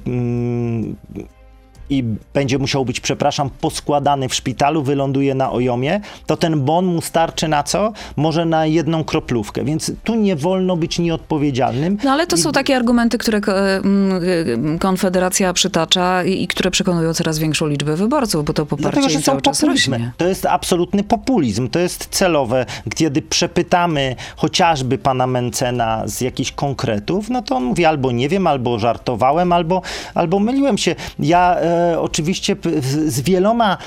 i 1.92 2.04
będzie 2.34 2.58
musiał 2.58 2.84
być, 2.84 3.00
przepraszam, 3.00 3.50
poskładany 3.60 4.28
w 4.28 4.34
szpitalu, 4.34 4.82
wyląduje 4.82 5.34
na 5.34 5.52
ojomie, 5.52 6.00
to 6.26 6.36
ten 6.36 6.60
bon 6.60 6.84
mu 6.86 7.00
starczy 7.00 7.48
na 7.48 7.62
co? 7.62 7.92
Może 8.16 8.44
na 8.44 8.66
jedną 8.66 9.04
kroplówkę, 9.04 9.64
więc 9.64 9.92
tu 10.04 10.14
nie 10.14 10.36
wolno 10.36 10.76
być 10.76 10.98
nieodpowiedzialnym. 10.98 11.98
No 12.04 12.10
ale 12.10 12.26
to 12.26 12.36
są 12.36 12.52
takie 12.52 12.76
argumenty, 12.76 13.18
które 13.18 13.38
e, 13.38 13.76
mm, 13.76 14.22
e, 14.74 14.78
Konfederacja 14.78 15.52
przytacza 15.52 16.24
i, 16.24 16.42
i 16.42 16.48
które 16.48 16.70
przekonują 16.70 17.14
coraz 17.14 17.38
większą 17.38 17.66
liczbę 17.66 17.96
wyborców, 17.96 18.44
bo 18.44 18.52
to 18.52 18.66
poparcie 18.66 18.90
Dlatego, 18.92 19.08
że 19.08 19.22
cały 19.22 19.42
czas 19.42 19.62
rośnie. 19.62 20.12
To 20.16 20.28
jest 20.28 20.46
absolutny 20.46 21.04
populizm, 21.04 21.68
to 21.68 21.78
jest 21.78 22.06
celowe. 22.10 22.66
Kiedy 22.94 23.22
przepytamy 23.22 24.16
chociażby 24.36 24.98
pana 24.98 25.26
Mencena 25.26 26.02
z 26.06 26.20
jakichś 26.20 26.52
konkretów, 26.52 27.30
no 27.30 27.42
to 27.42 27.56
on 27.56 27.64
mówi 27.64 27.84
albo 27.84 28.12
nie 28.12 28.28
wiem, 28.28 28.46
albo 28.46 28.78
żartowałem, 28.78 29.52
albo, 29.52 29.82
albo 30.14 30.38
myliłem 30.38 30.78
się. 30.78 30.94
Ja 31.18 31.56
e, 31.56 31.81
oczywiście 32.00 32.56
z 33.06 33.20
wieloma 33.20 33.78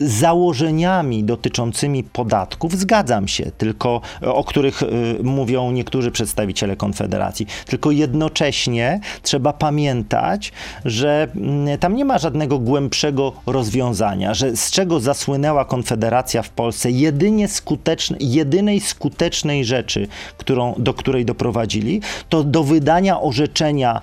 założeniami 0.00 1.24
dotyczącymi 1.24 2.04
podatków 2.04 2.76
zgadzam 2.76 3.28
się, 3.28 3.50
tylko 3.58 4.00
e, 4.22 4.32
o 4.32 4.44
których 4.44 4.82
y, 4.82 4.86
mówią 5.22 5.70
niektórzy 5.70 6.10
przedstawiciele 6.10 6.76
Konfederacji. 6.76 7.46
Tylko 7.66 7.90
jednocześnie 7.90 9.00
trzeba 9.22 9.52
pamiętać, 9.52 10.52
że 10.84 11.28
mm, 11.36 11.78
tam 11.78 11.96
nie 11.96 12.04
ma 12.04 12.18
żadnego 12.18 12.58
głębszego 12.58 13.32
rozwiązania, 13.46 14.34
że 14.34 14.56
z 14.56 14.70
czego 14.70 15.00
zasłynęła 15.00 15.64
Konfederacja 15.64 16.42
w 16.42 16.50
Polsce, 16.50 16.90
jedynie 16.90 17.48
skuteczne, 17.48 18.16
jedynej 18.20 18.80
skutecznej 18.80 19.64
rzeczy, 19.64 20.08
którą, 20.38 20.74
do 20.78 20.94
której 20.94 21.24
doprowadzili, 21.24 22.00
to 22.28 22.44
do 22.44 22.64
wydania 22.64 23.20
orzeczenia 23.20 24.00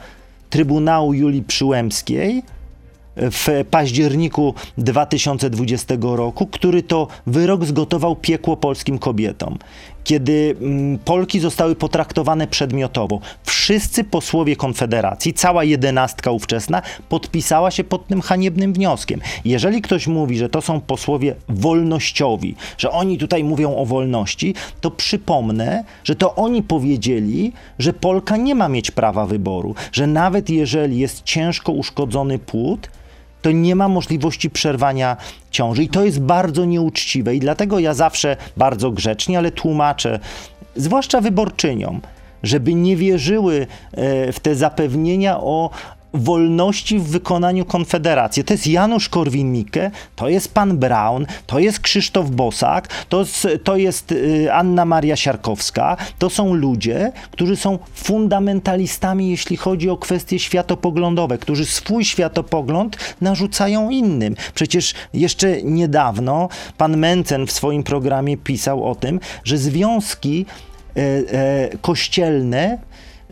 Trybunału 0.49 1.13
Julii 1.13 1.43
Przyłębskiej, 1.43 2.43
w 3.17 3.65
październiku 3.71 4.53
2020 4.77 5.95
roku, 6.01 6.47
który 6.47 6.84
to 6.84 7.08
wyrok 7.27 7.65
zgotował 7.65 8.15
piekło 8.15 8.58
polskim 8.58 8.99
kobietom. 8.99 9.58
Kiedy 10.08 10.56
mm, 10.62 10.99
Polki 10.99 11.39
zostały 11.39 11.75
potraktowane 11.75 12.47
przedmiotowo, 12.47 13.19
wszyscy 13.43 14.03
posłowie 14.03 14.56
Konfederacji, 14.56 15.34
cała 15.34 15.63
jedenastka 15.63 16.32
ówczesna, 16.32 16.82
podpisała 17.10 17.71
się 17.71 17.84
pod 17.84 18.08
tym 18.08 18.21
haniebnym 18.21 18.73
wnioskiem. 18.73 19.21
Jeżeli 19.45 19.82
ktoś 19.82 20.08
mówi, 20.08 20.38
że 20.38 20.49
to 20.49 20.62
są 20.62 20.82
posłowie 20.82 21.36
wolnościowi, 21.49 22.56
że 22.77 22.91
oni 22.91 23.17
tutaj 23.17 23.43
mówią 23.43 23.75
o 23.75 23.86
wolności, 23.86 24.56
to 24.82 24.91
przypomnę, 24.91 25.84
że 26.03 26.15
to 26.15 26.36
oni 26.36 26.63
powiedzieli, 26.63 27.53
że 27.80 27.93
Polka 27.93 28.38
nie 28.38 28.56
ma 28.56 28.69
mieć 28.69 28.91
prawa 28.91 29.25
wyboru, 29.25 29.75
że 29.91 30.08
nawet 30.08 30.49
jeżeli 30.49 30.99
jest 30.99 31.23
ciężko 31.23 31.71
uszkodzony 31.71 32.39
płód, 32.39 32.89
to 33.41 33.52
nie 33.52 33.76
ma 33.76 33.88
możliwości 33.88 34.50
przerwania 34.50 35.17
ciąży. 35.52 35.84
I 35.84 35.89
to 35.89 36.06
jest 36.06 36.21
bardzo 36.21 36.65
nieuczciwe. 36.65 37.36
I 37.36 37.39
dlatego 37.39 37.80
ja 37.80 37.93
zawsze 37.93 38.38
bardzo 38.58 38.91
grzecznie, 38.91 39.38
ale 39.38 39.52
tłumaczę, 39.52 40.19
zwłaszcza 40.76 41.21
wyborczyniom, 41.21 42.02
żeby 42.43 42.73
nie 42.73 42.95
wierzyły 42.95 43.67
e, 43.91 44.32
w 44.32 44.39
te 44.39 44.56
zapewnienia 44.56 45.39
o 45.39 45.69
wolności 46.13 46.99
w 46.99 47.03
wykonaniu 47.03 47.65
Konfederacji. 47.65 48.43
To 48.43 48.53
jest 48.53 48.67
Janusz 48.67 49.09
Korwin-Mikke, 49.09 49.91
to 50.15 50.29
jest 50.29 50.53
pan 50.53 50.77
Braun, 50.77 51.25
to 51.45 51.59
jest 51.59 51.79
Krzysztof 51.79 52.29
Bosak, 52.29 52.87
to, 53.09 53.25
to 53.63 53.77
jest 53.77 54.11
y, 54.11 54.53
Anna 54.53 54.85
Maria 54.85 55.15
Siarkowska. 55.15 55.97
To 56.19 56.29
są 56.29 56.53
ludzie, 56.53 57.11
którzy 57.31 57.55
są 57.55 57.79
fundamentalistami, 57.93 59.29
jeśli 59.29 59.57
chodzi 59.57 59.89
o 59.89 59.97
kwestie 59.97 60.39
światopoglądowe, 60.39 61.37
którzy 61.37 61.65
swój 61.65 62.05
światopogląd 62.05 62.97
narzucają 63.21 63.89
innym. 63.89 64.35
Przecież 64.53 64.93
jeszcze 65.13 65.63
niedawno 65.63 66.49
pan 66.77 66.97
Mencen 66.97 67.47
w 67.47 67.51
swoim 67.51 67.83
programie 67.83 68.37
pisał 68.37 68.83
o 68.83 68.95
tym, 68.95 69.19
że 69.43 69.57
związki 69.57 70.45
e, 70.95 71.01
e, 71.01 71.77
kościelne 71.81 72.77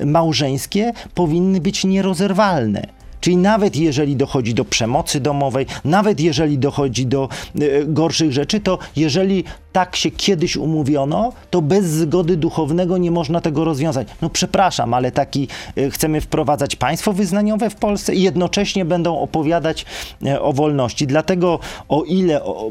małżeńskie 0.05 0.93
powinny 1.13 1.62
być 1.62 1.84
nierozerwalne. 1.84 2.94
Czyli 3.25 3.38
nawet 3.38 3.75
jeżeli 3.75 4.15
dochodzi 4.15 4.53
do 4.53 4.65
przemocy 4.65 5.19
domowej, 5.19 5.65
nawet 5.85 6.19
jeżeli 6.19 6.57
dochodzi 6.57 7.05
do 7.05 7.29
e, 7.55 7.85
gorszych 7.85 8.31
rzeczy, 8.31 8.59
to 8.59 8.79
jeżeli 8.95 9.43
tak 9.71 9.95
się 9.95 10.11
kiedyś 10.11 10.57
umówiono, 10.57 11.33
to 11.49 11.61
bez 11.61 11.85
zgody 11.85 12.38
duchownego 12.38 12.97
nie 12.97 13.11
można 13.11 13.41
tego 13.41 13.65
rozwiązać. 13.65 14.07
No 14.21 14.29
przepraszam, 14.29 14.93
ale 14.93 15.11
taki 15.11 15.47
e, 15.77 15.89
chcemy 15.89 16.21
wprowadzać 16.21 16.75
państwo 16.75 17.13
wyznaniowe 17.13 17.69
w 17.69 17.75
Polsce 17.75 18.15
i 18.15 18.21
jednocześnie 18.21 18.85
będą 18.85 19.19
opowiadać 19.19 19.85
e, 20.25 20.41
o 20.41 20.53
wolności. 20.53 21.07
Dlatego 21.07 21.59
o 21.89 22.03
ile 22.03 22.43
o, 22.43 22.69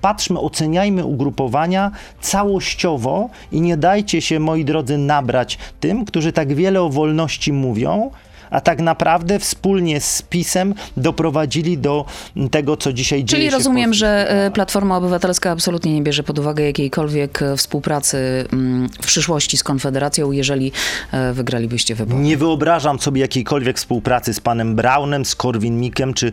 patrzmy, 0.00 0.40
oceniajmy 0.40 1.04
ugrupowania 1.04 1.90
całościowo 2.20 3.28
i 3.52 3.60
nie 3.60 3.76
dajcie 3.76 4.20
się, 4.20 4.40
moi 4.40 4.64
drodzy, 4.64 4.98
nabrać 4.98 5.58
tym, 5.80 6.04
którzy 6.04 6.32
tak 6.32 6.54
wiele 6.54 6.82
o 6.82 6.88
wolności 6.88 7.52
mówią, 7.52 8.10
a 8.50 8.60
tak 8.60 8.80
naprawdę 8.80 9.38
wspólnie 9.38 10.00
z 10.00 10.22
PiSem 10.22 10.74
doprowadzili 10.96 11.78
do 11.78 12.04
tego, 12.50 12.76
co 12.76 12.92
dzisiaj 12.92 13.24
dzieje 13.24 13.40
Czyli 13.40 13.50
się 13.50 13.50
w 13.50 13.58
rozumiem, 13.58 13.94
że 13.94 14.30
e. 14.30 14.50
Platforma 14.50 14.96
Obywatelska 14.96 15.50
absolutnie 15.50 15.94
nie 15.94 16.02
bierze 16.02 16.22
pod 16.22 16.38
uwagę 16.38 16.64
jakiejkolwiek 16.64 17.42
e, 17.42 17.56
współpracy 17.56 18.44
mm, 18.52 18.88
w 19.02 19.06
przyszłości 19.06 19.56
z 19.56 19.64
Konfederacją, 19.64 20.32
jeżeli 20.32 20.72
e, 21.12 21.32
wygralibyście 21.32 21.94
wybory. 21.94 22.20
Nie 22.20 22.36
wyobrażam 22.36 22.98
sobie 22.98 23.20
jakiejkolwiek 23.20 23.76
współpracy 23.76 24.34
z 24.34 24.40
panem 24.40 24.76
Braunem, 24.76 25.24
z 25.24 25.34
Korwin 25.34 25.80
Mikem, 25.80 26.14
czy 26.14 26.32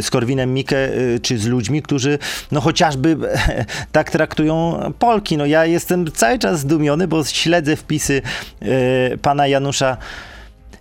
z 0.00 0.10
Korwinem 0.10 0.54
Mikke, 0.54 0.90
czy 1.22 1.38
z 1.38 1.46
ludźmi, 1.46 1.82
którzy 1.82 2.18
no 2.52 2.60
chociażby 2.60 3.16
tak 3.92 4.10
traktują 4.10 4.80
Polki. 4.98 5.36
No 5.36 5.46
ja 5.46 5.66
jestem 5.66 6.12
cały 6.12 6.38
czas 6.38 6.60
zdumiony, 6.60 7.08
bo 7.08 7.24
śledzę 7.24 7.76
wpisy 7.76 8.22
pana 9.22 9.46
Janusza 9.46 9.96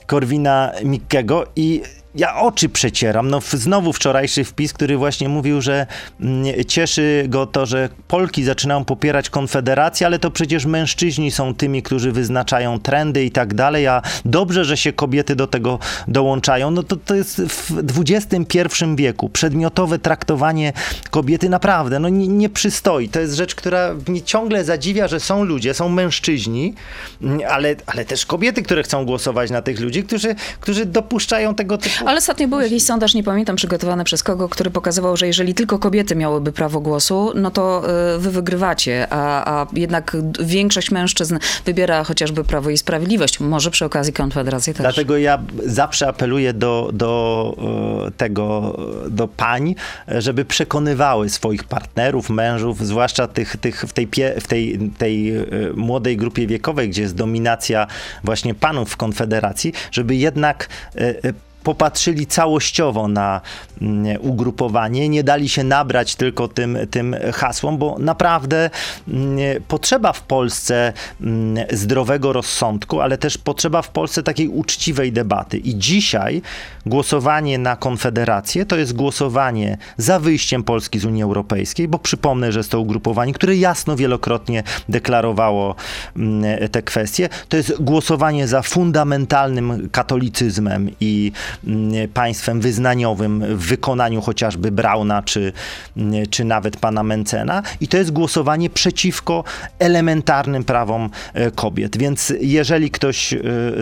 Korwina 0.10 0.74
Mikkego 0.84 1.46
i 1.56 1.82
ja 2.16 2.36
oczy 2.36 2.70
przecieram. 2.70 3.30
No, 3.30 3.40
znowu 3.52 3.94
wczorajszy 3.94 4.44
wpis, 4.44 4.74
który 4.74 4.98
właśnie 4.98 5.30
mówił, 5.30 5.62
że 5.62 5.88
mm, 6.22 6.66
cieszy 6.68 7.26
go 7.28 7.46
to, 7.46 7.66
że 7.66 7.90
Polki 8.08 8.44
zaczynają 8.44 8.86
popierać 8.86 9.30
Konfederację, 9.30 10.08
ale 10.08 10.20
to 10.20 10.32
przecież 10.32 10.66
mężczyźni 10.66 11.32
są 11.32 11.56
tymi, 11.56 11.84
którzy 11.84 12.12
wyznaczają 12.12 12.80
trendy 12.80 13.26
i 13.26 13.32
tak 13.32 13.54
dalej, 13.54 13.88
a 13.88 14.02
dobrze, 14.26 14.66
że 14.66 14.78
się 14.78 14.94
kobiety 14.94 15.36
do 15.36 15.48
tego 15.48 15.80
dołączają. 16.08 16.72
No 16.72 16.84
to, 16.84 16.96
to 16.96 17.16
jest 17.16 17.42
w 17.42 18.00
XXI 18.00 18.66
wieku 18.96 19.30
przedmiotowe 19.30 20.00
traktowanie 20.00 20.74
kobiety 21.10 21.50
naprawdę 21.50 22.00
no, 22.00 22.10
nie, 22.10 22.28
nie 22.28 22.50
przystoi. 22.50 23.10
To 23.10 23.20
jest 23.20 23.34
rzecz, 23.34 23.56
która 23.56 23.96
mnie 24.08 24.22
ciągle 24.22 24.64
zadziwia, 24.64 25.08
że 25.08 25.20
są 25.20 25.44
ludzie, 25.44 25.74
są 25.74 25.90
mężczyźni, 25.90 26.74
mm, 27.22 27.40
ale, 27.50 27.76
ale 27.86 28.06
też 28.06 28.26
kobiety, 28.26 28.64
które 28.64 28.84
chcą 28.84 29.06
głosować 29.06 29.52
na 29.52 29.62
tych 29.62 29.80
ludzi, 29.80 30.04
którzy, 30.04 30.36
którzy 30.60 30.86
dopuszczają 30.86 31.56
tego 31.56 31.78
typu 31.78 31.99
Ale 32.06 32.18
ostatnio 32.18 32.48
był 32.48 32.60
jakiś 32.60 32.84
sondaż, 32.84 33.14
nie 33.14 33.24
pamiętam, 33.24 33.56
przygotowany 33.56 34.04
przez 34.04 34.24
kogo, 34.24 34.50
który 34.50 34.70
pokazywał, 34.70 35.18
że 35.18 35.28
jeżeli 35.28 35.54
tylko 35.54 35.80
kobiety 35.80 36.16
miałyby 36.16 36.52
prawo 36.52 36.80
głosu, 36.80 37.32
no 37.36 37.52
to 37.52 37.84
y, 38.16 38.20
wy 38.20 38.32
wygrywacie, 38.32 39.08
a, 39.10 39.52
a 39.62 39.68
jednak 39.74 40.18
większość 40.40 40.92
mężczyzn 40.92 41.38
wybiera 41.66 42.04
chociażby 42.04 42.44
Prawo 42.44 42.70
i 42.70 42.78
Sprawiedliwość. 42.78 43.40
Może 43.40 43.72
przy 43.72 43.86
okazji 43.86 44.14
Konfederację 44.14 44.74
też. 44.74 44.82
Dlatego 44.82 45.18
ja 45.18 45.40
zawsze 45.66 46.08
apeluję 46.08 46.54
do, 46.54 46.90
do 46.94 47.56
e, 48.08 48.12
tego, 48.12 48.78
e, 49.06 49.10
do 49.10 49.28
pań, 49.28 49.76
e, 50.08 50.22
żeby 50.22 50.46
przekonywały 50.46 51.30
swoich 51.30 51.64
partnerów, 51.64 52.30
mężów, 52.30 52.86
zwłaszcza 52.86 53.28
tych, 53.28 53.58
tych 53.58 53.82
w 53.82 53.94
tej, 53.94 54.08
w 54.42 54.48
tej, 54.48 54.92
tej 54.98 55.38
e, 55.38 55.44
młodej 55.76 56.18
grupie 56.18 56.48
wiekowej, 56.48 56.90
gdzie 56.90 57.02
jest 57.02 57.16
dominacja 57.16 57.88
właśnie 58.24 58.56
panów 58.56 58.90
w 58.90 58.98
Konfederacji, 58.98 59.74
żeby 59.92 60.16
jednak 60.16 60.70
e, 60.96 61.00
e, 61.24 61.34
popatrzyli 61.64 62.28
całościowo 62.28 63.08
na 63.08 63.42
mm, 63.82 64.18
ugrupowanie, 64.22 65.10
nie 65.10 65.24
dali 65.24 65.50
się 65.50 65.64
nabrać 65.64 66.16
tylko 66.16 66.48
tym, 66.48 66.78
tym 66.92 67.16
hasłom, 67.34 67.78
bo 67.78 67.96
naprawdę 68.00 68.70
mm, 69.08 69.64
potrzeba 69.68 70.14
w 70.14 70.22
Polsce 70.22 70.94
mm, 71.22 71.66
zdrowego 71.72 72.34
rozsądku, 72.34 73.02
ale 73.02 73.18
też 73.18 73.38
potrzeba 73.38 73.82
w 73.82 73.90
Polsce 73.90 74.24
takiej 74.24 74.48
uczciwej 74.48 75.12
debaty. 75.12 75.58
I 75.58 75.78
dzisiaj 75.78 76.42
głosowanie 76.86 77.58
na 77.58 77.76
Konfederację 77.76 78.66
to 78.66 78.78
jest 78.78 78.94
głosowanie 78.94 79.78
za 79.98 80.20
wyjściem 80.20 80.64
Polski 80.64 81.00
z 81.00 81.06
Unii 81.06 81.24
Europejskiej, 81.24 81.88
bo 81.88 82.00
przypomnę, 82.00 82.52
że 82.52 82.60
jest 82.60 82.72
to 82.72 82.80
ugrupowanie, 82.80 83.34
które 83.34 83.56
jasno 83.56 83.96
wielokrotnie 83.96 84.64
deklarowało 84.90 85.76
te 86.72 86.82
kwestie. 86.82 87.30
To 87.50 87.58
jest 87.58 87.82
głosowanie 87.82 88.48
za 88.48 88.62
fundamentalnym 88.62 89.90
katolicyzmem 89.92 90.90
i 91.00 91.32
państwem 92.14 92.62
wyznaniowym 92.62 93.58
w 93.58 93.68
wykonaniu 93.68 94.22
chociażby 94.22 94.72
Brauna 94.72 95.22
czy, 95.22 95.54
mm, 95.98 96.28
czy 96.30 96.46
nawet 96.46 96.78
pana 96.78 97.04
Mencena 97.04 97.64
i 97.82 97.88
to 97.88 97.98
jest 97.98 98.12
głosowanie 98.12 98.70
przeciwko 98.70 99.44
elementarnym 99.80 100.64
prawom 100.64 101.10
e, 101.34 101.52
kobiet. 101.52 101.98
Więc 101.98 102.34
jeżeli 102.42 102.92
ktoś 102.92 103.34
e, 103.34 103.40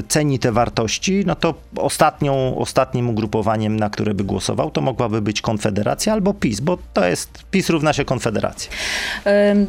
ceni 0.08 0.40
te 0.40 0.52
wartości, 0.52 1.24
no 1.26 1.36
to 1.36 1.54
ostatnią, 1.76 2.58
ostatnim 2.58 3.10
ugrupowaniem, 3.10 3.80
na 3.80 3.90
które 3.90 4.14
by 4.14 4.24
głosował, 4.24 4.72
to 4.72 4.82
mogłaby 4.82 5.22
być 5.22 5.42
Konfederacja 5.42 6.14
albo 6.14 6.34
PiS, 6.34 6.60
bo 6.60 6.78
to 6.94 7.08
jest 7.08 7.44
PiS 7.52 7.70
równa 7.70 7.94
się 7.94 8.06
Konfederacja. 8.06 8.72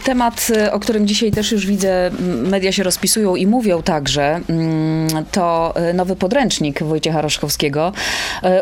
Temat, 0.04 0.48
o 0.72 0.80
którym 0.80 1.06
dzisiaj 1.06 1.30
też 1.30 1.52
już 1.52 1.66
widzę, 1.66 2.10
media 2.42 2.72
się 2.72 2.82
rozpisują 2.82 3.36
i 3.36 3.46
mówią 3.46 3.82
także, 3.82 4.40
to 5.32 5.74
nowy 5.94 6.16
podręcznik 6.16 6.82
Wojciecha 6.82 7.22
Roszkowskiego. 7.22 7.87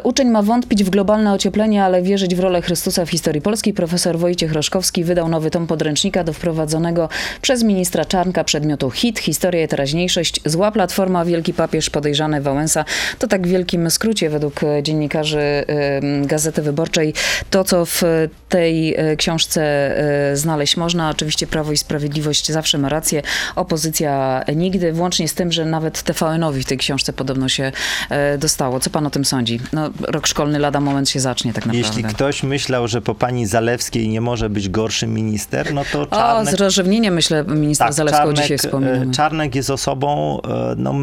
Uczeń 0.03 0.29
ma 0.29 0.43
wątpić 0.43 0.85
w 0.85 0.91
globalne 0.91 1.33
ocieplenie, 1.33 1.85
ale 1.85 2.03
wierzyć 2.03 2.35
w 2.35 2.41
rolę 2.41 2.63
Chrystusa 2.63 3.05
w 3.05 3.11
historii 3.11 3.43
polskiej. 3.43 3.75
Profesor 3.75 4.19
Wojciech 4.19 4.53
Roszkowski 4.53 5.05
wydał 5.05 5.29
nowy 5.29 5.51
tom 5.51 5.67
podręcznika 5.67 6.25
do 6.25 6.33
wprowadzonego 6.33 7.09
przez 7.43 7.63
ministra 7.63 8.05
Czarnka 8.05 8.45
przedmiotu 8.45 8.91
HIT, 8.91 9.19
Historia 9.19 9.65
i 9.65 9.69
teraźniejszość, 9.69 10.41
zła 10.45 10.71
platforma, 10.71 11.25
wielki 11.25 11.55
papież, 11.55 11.91
podejrzany 11.91 12.41
Wałęsa. 12.41 12.85
To 13.19 13.27
tak 13.27 13.47
w 13.47 13.51
wielkim 13.51 13.91
skrócie 13.91 14.31
według 14.31 14.61
dziennikarzy 14.83 15.65
Gazety 16.23 16.63
Wyborczej. 16.63 17.15
To, 17.51 17.65
co 17.65 17.87
w 17.87 18.03
tej 18.49 18.95
e, 18.95 19.17
książce 19.17 19.63
e, 20.33 20.37
znaleźć 20.37 20.77
można. 20.77 21.11
Oczywiście 21.11 21.47
Prawo 21.47 21.73
i 21.73 21.77
Sprawiedliwość 21.77 22.53
zawsze 22.53 22.79
ma 22.79 22.89
rację, 22.89 23.23
opozycja 23.57 24.45
nigdy, 24.57 24.93
włącznie 24.93 25.29
z 25.29 25.35
tym, 25.35 25.53
że 25.53 25.65
nawet 25.65 26.03
TVN-owi 26.03 26.63
w 26.63 26.67
tej 26.67 26.79
książce 26.79 27.13
podobno 27.13 27.49
się 27.49 27.73
e, 28.11 28.39
dostało. 28.39 28.81
Co 28.81 28.91
pan 28.91 29.07
o 29.07 29.11
tym 29.11 29.16
sądzi? 29.25 29.61
No, 29.73 29.91
rok 30.09 30.27
szkolny 30.27 30.59
lada 30.59 30.81
moment 30.81 31.09
się 31.09 31.21
zacznie 31.21 31.53
tak 31.53 31.67
naprawdę. 31.67 31.89
Jeśli 31.89 32.05
ktoś 32.05 32.43
myślał, 32.43 32.89
że 32.89 33.03
po 33.03 33.15
pani 33.15 33.47
Zalewskiej 33.47 34.09
nie 34.09 34.21
może 34.21 34.51
być 34.51 34.69
gorszy 34.69 35.07
minister, 35.07 35.75
no 35.75 35.83
to 35.93 36.07
Czarnek... 36.07 36.55
O, 36.55 36.57
z 36.57 36.61
rozrzewnieniem 36.61 37.15
myślę 37.15 37.45
minister 37.45 37.87
tak, 37.87 37.95
Zalewską 37.95 38.23
Czarnek, 38.23 38.43
dzisiaj 38.43 38.59
wspominamy. 38.59 39.11
Czarnek 39.11 39.55
jest 39.55 39.71
osobą, 39.71 40.41
no, 40.77 40.95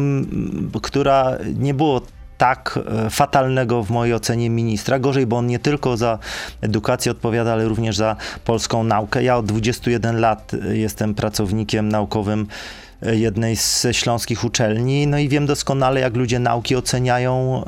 która 0.82 1.38
nie 1.54 1.74
było 1.74 2.00
tak 2.38 2.78
e, 3.06 3.10
fatalnego 3.10 3.82
w 3.82 3.90
mojej 3.90 4.14
ocenie 4.14 4.50
ministra. 4.50 4.98
Gorzej, 4.98 5.26
bo 5.26 5.36
on 5.36 5.46
nie 5.46 5.58
tylko 5.58 5.96
za 5.96 6.18
edukację 6.60 7.12
odpowiada, 7.12 7.52
ale 7.52 7.68
również 7.68 7.96
za 7.96 8.16
polską 8.44 8.84
naukę. 8.84 9.22
Ja 9.22 9.36
od 9.36 9.46
21 9.46 10.20
lat 10.20 10.52
e, 10.54 10.76
jestem 10.76 11.14
pracownikiem 11.14 11.88
naukowym 11.88 12.40
e, 12.40 12.83
jednej 13.12 13.56
z 13.56 13.86
śląskich 13.92 14.44
uczelni, 14.44 15.06
no 15.06 15.18
i 15.18 15.28
wiem 15.28 15.46
doskonale, 15.46 16.00
jak 16.00 16.16
ludzie 16.16 16.38
nauki 16.38 16.76
oceniają 16.76 17.64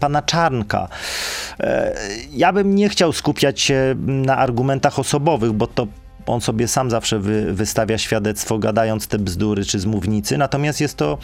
pana 0.00 0.22
Czarnka. 0.22 0.88
Ja 2.32 2.52
bym 2.52 2.74
nie 2.74 2.88
chciał 2.88 3.12
skupiać 3.12 3.60
się 3.60 3.94
na 4.06 4.36
argumentach 4.36 4.98
osobowych, 4.98 5.52
bo 5.52 5.66
to 5.66 5.86
on 6.30 6.40
sobie 6.40 6.68
sam 6.68 6.90
zawsze 6.90 7.18
wy, 7.18 7.54
wystawia 7.54 7.98
świadectwo, 7.98 8.58
gadając 8.58 9.06
te 9.06 9.18
bzdury 9.18 9.64
czy 9.64 9.80
z 9.80 9.86
mównicy. 9.86 10.38
Natomiast 10.38 10.80
jest 10.80 10.96
to 10.96 11.18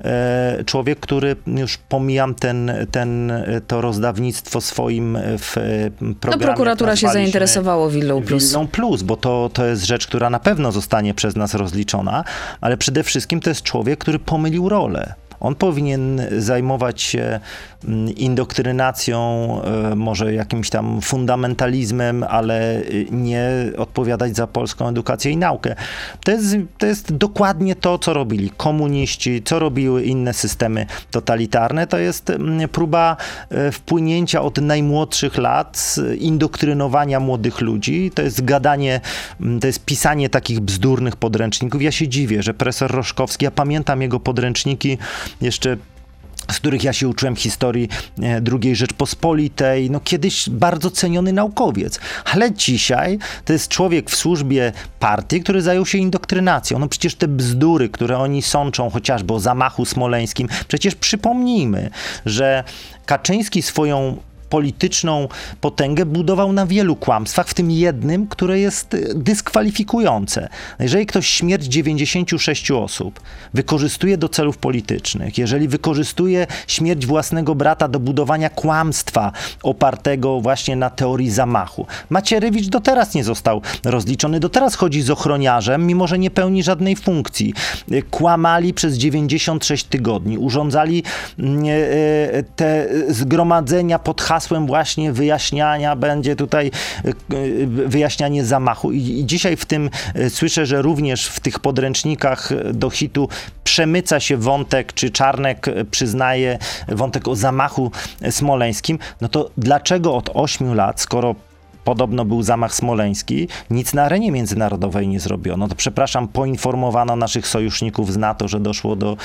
e, 0.00 0.64
człowiek, 0.66 1.00
który 1.00 1.36
już 1.46 1.78
pomijam 1.78 2.34
ten, 2.34 2.72
ten, 2.90 3.32
to 3.66 3.80
rozdawnictwo 3.80 4.60
swoim 4.60 5.18
w 5.38 5.58
e, 5.58 5.90
programie. 6.20 6.46
No 6.46 6.52
prokuratura 6.52 6.96
się 6.96 7.08
zainteresowała 7.08 7.88
Willą 7.88 8.22
Plus. 8.22 8.48
Willą 8.48 8.68
Plus, 8.68 9.02
bo 9.02 9.16
to, 9.16 9.50
to 9.52 9.66
jest 9.66 9.84
rzecz, 9.84 10.06
która 10.06 10.30
na 10.30 10.40
pewno 10.40 10.72
zostanie 10.72 11.14
przez 11.14 11.36
nas 11.36 11.54
rozliczona, 11.54 12.24
ale 12.60 12.76
przede 12.76 13.02
wszystkim 13.02 13.40
to 13.40 13.50
jest 13.50 13.62
człowiek, 13.62 13.98
który 13.98 14.18
pomylił 14.18 14.68
rolę. 14.68 15.14
On 15.42 15.54
powinien 15.54 16.22
zajmować 16.38 17.02
się 17.02 17.40
indoktrynacją, 18.16 19.18
e, 19.62 19.94
może 19.94 20.34
jakimś 20.34 20.70
tam 20.70 21.00
fundamentalizmem, 21.00 22.24
ale 22.28 22.82
nie 23.10 23.50
odpowiadać 23.78 24.36
za 24.36 24.46
polską 24.46 24.88
edukację 24.88 25.32
i 25.32 25.36
naukę. 25.36 25.74
To 26.24 26.30
jest, 26.30 26.56
to 26.78 26.86
jest 26.86 27.12
dokładnie 27.16 27.74
to, 27.74 27.98
co 27.98 28.12
robili 28.12 28.50
komuniści, 28.50 29.42
co 29.44 29.58
robiły 29.58 30.04
inne 30.04 30.34
systemy 30.34 30.86
totalitarne. 31.10 31.86
To 31.86 31.98
jest 31.98 32.30
mm, 32.30 32.68
próba 32.68 33.16
e, 33.50 33.72
wpłynięcia 33.72 34.42
od 34.42 34.58
najmłodszych 34.58 35.38
lat, 35.38 35.96
indoktrynowania 36.18 37.20
młodych 37.20 37.60
ludzi. 37.60 38.10
To 38.14 38.22
jest 38.22 38.44
gadanie, 38.44 39.00
mm, 39.40 39.60
to 39.60 39.66
jest 39.66 39.84
pisanie 39.84 40.28
takich 40.28 40.60
bzdurnych 40.60 41.16
podręczników. 41.16 41.82
Ja 41.82 41.92
się 41.92 42.08
dziwię, 42.08 42.42
że 42.42 42.54
profesor 42.54 42.90
Roszkowski, 42.90 43.44
ja 43.44 43.50
pamiętam 43.50 44.02
jego 44.02 44.20
podręczniki 44.20 44.98
jeszcze 45.40 45.76
z 46.52 46.58
których 46.58 46.84
ja 46.84 46.92
się 46.92 47.08
uczyłem 47.08 47.36
historii 47.36 47.88
e, 48.22 48.42
II 48.62 48.76
Rzeczpospolitej, 48.76 49.90
no 49.90 50.00
kiedyś 50.00 50.48
bardzo 50.48 50.90
ceniony 50.90 51.32
naukowiec, 51.32 52.00
ale 52.24 52.52
dzisiaj 52.52 53.18
to 53.44 53.52
jest 53.52 53.68
człowiek 53.68 54.10
w 54.10 54.16
służbie 54.16 54.72
partii, 54.98 55.40
który 55.40 55.62
zajął 55.62 55.86
się 55.86 55.98
indoktrynacją. 55.98 56.78
No 56.78 56.88
przecież 56.88 57.14
te 57.14 57.28
bzdury, 57.28 57.88
które 57.88 58.18
oni 58.18 58.42
sączą 58.42 58.90
chociażby 58.90 59.34
o 59.34 59.40
zamachu 59.40 59.84
smoleńskim, 59.84 60.48
przecież 60.68 60.94
przypomnijmy, 60.94 61.90
że 62.26 62.64
Kaczyński 63.06 63.62
swoją 63.62 64.16
polityczną 64.52 65.28
potęgę 65.60 66.06
budował 66.06 66.52
na 66.52 66.66
wielu 66.66 66.96
kłamstwach, 66.96 67.48
w 67.48 67.54
tym 67.54 67.70
jednym, 67.70 68.26
które 68.26 68.60
jest 68.60 68.94
y, 68.94 69.14
dyskwalifikujące. 69.14 70.48
Jeżeli 70.78 71.06
ktoś 71.06 71.26
śmierć 71.26 71.64
96 71.64 72.70
osób 72.70 73.20
wykorzystuje 73.54 74.18
do 74.18 74.28
celów 74.28 74.58
politycznych, 74.58 75.38
jeżeli 75.38 75.68
wykorzystuje 75.68 76.46
śmierć 76.66 77.06
własnego 77.06 77.54
brata 77.54 77.88
do 77.88 78.00
budowania 78.00 78.50
kłamstwa 78.50 79.32
opartego 79.62 80.40
właśnie 80.40 80.76
na 80.76 80.90
teorii 80.90 81.30
zamachu. 81.30 81.86
Macierewicz 82.10 82.66
do 82.66 82.80
teraz 82.80 83.14
nie 83.14 83.24
został 83.24 83.62
rozliczony, 83.84 84.40
do 84.40 84.48
teraz 84.48 84.74
chodzi 84.74 85.02
z 85.02 85.10
ochroniarzem, 85.10 85.86
mimo 85.86 86.06
że 86.06 86.18
nie 86.18 86.30
pełni 86.30 86.62
żadnej 86.62 86.96
funkcji. 86.96 87.54
Y, 87.92 88.02
kłamali 88.02 88.74
przez 88.74 88.94
96 88.96 89.84
tygodni, 89.84 90.38
urządzali 90.38 91.02
mm, 91.38 91.64
y, 91.64 92.44
te 92.56 92.88
zgromadzenia 93.08 93.98
pod 93.98 94.22
hasłem 94.22 94.41
hasłem 94.42 94.66
właśnie 94.66 95.12
wyjaśniania 95.12 95.96
będzie 95.96 96.36
tutaj 96.36 96.70
e, 97.04 97.08
e, 97.08 97.66
wyjaśnianie 97.66 98.44
zamachu. 98.44 98.92
I, 98.92 99.22
dzisiaj 99.26 99.56
w 99.56 99.66
tym 99.66 99.90
e, 100.14 100.30
słyszę, 100.30 100.66
że 100.66 100.82
również 100.82 101.26
w 101.26 101.40
tych 101.40 101.58
podręcznikach 101.58 102.50
do 102.74 102.90
hitu 102.90 103.28
przemyca 103.64 104.20
się 104.20 104.36
wątek, 104.36 104.92
czy 104.92 105.10
Czarnek 105.10 105.66
przyznaje 105.90 106.58
wątek 106.88 107.28
o 107.28 107.36
zamachu 107.36 107.90
smoleńskim, 108.30 108.98
no 109.20 109.28
to 109.28 109.50
dlaczego 109.56 110.14
od 110.14 110.30
8 110.34 110.74
lat, 110.74 111.00
skoro 111.00 111.34
podobno 111.84 112.24
był 112.24 112.42
zamach 112.42 112.74
smoleński, 112.74 113.48
nic 113.70 113.94
na 113.94 114.02
arenie 114.02 114.32
międzynarodowej 114.32 115.08
nie 115.08 115.20
zrobiono. 115.20 115.68
To 115.68 115.74
przepraszam, 115.74 116.28
poinformowano 116.28 117.16
naszych 117.16 117.46
sojuszników 117.46 118.12
z 118.12 118.16
NATO, 118.16 118.48
że 118.48 118.60
doszło 118.60 118.96
do 118.96 119.16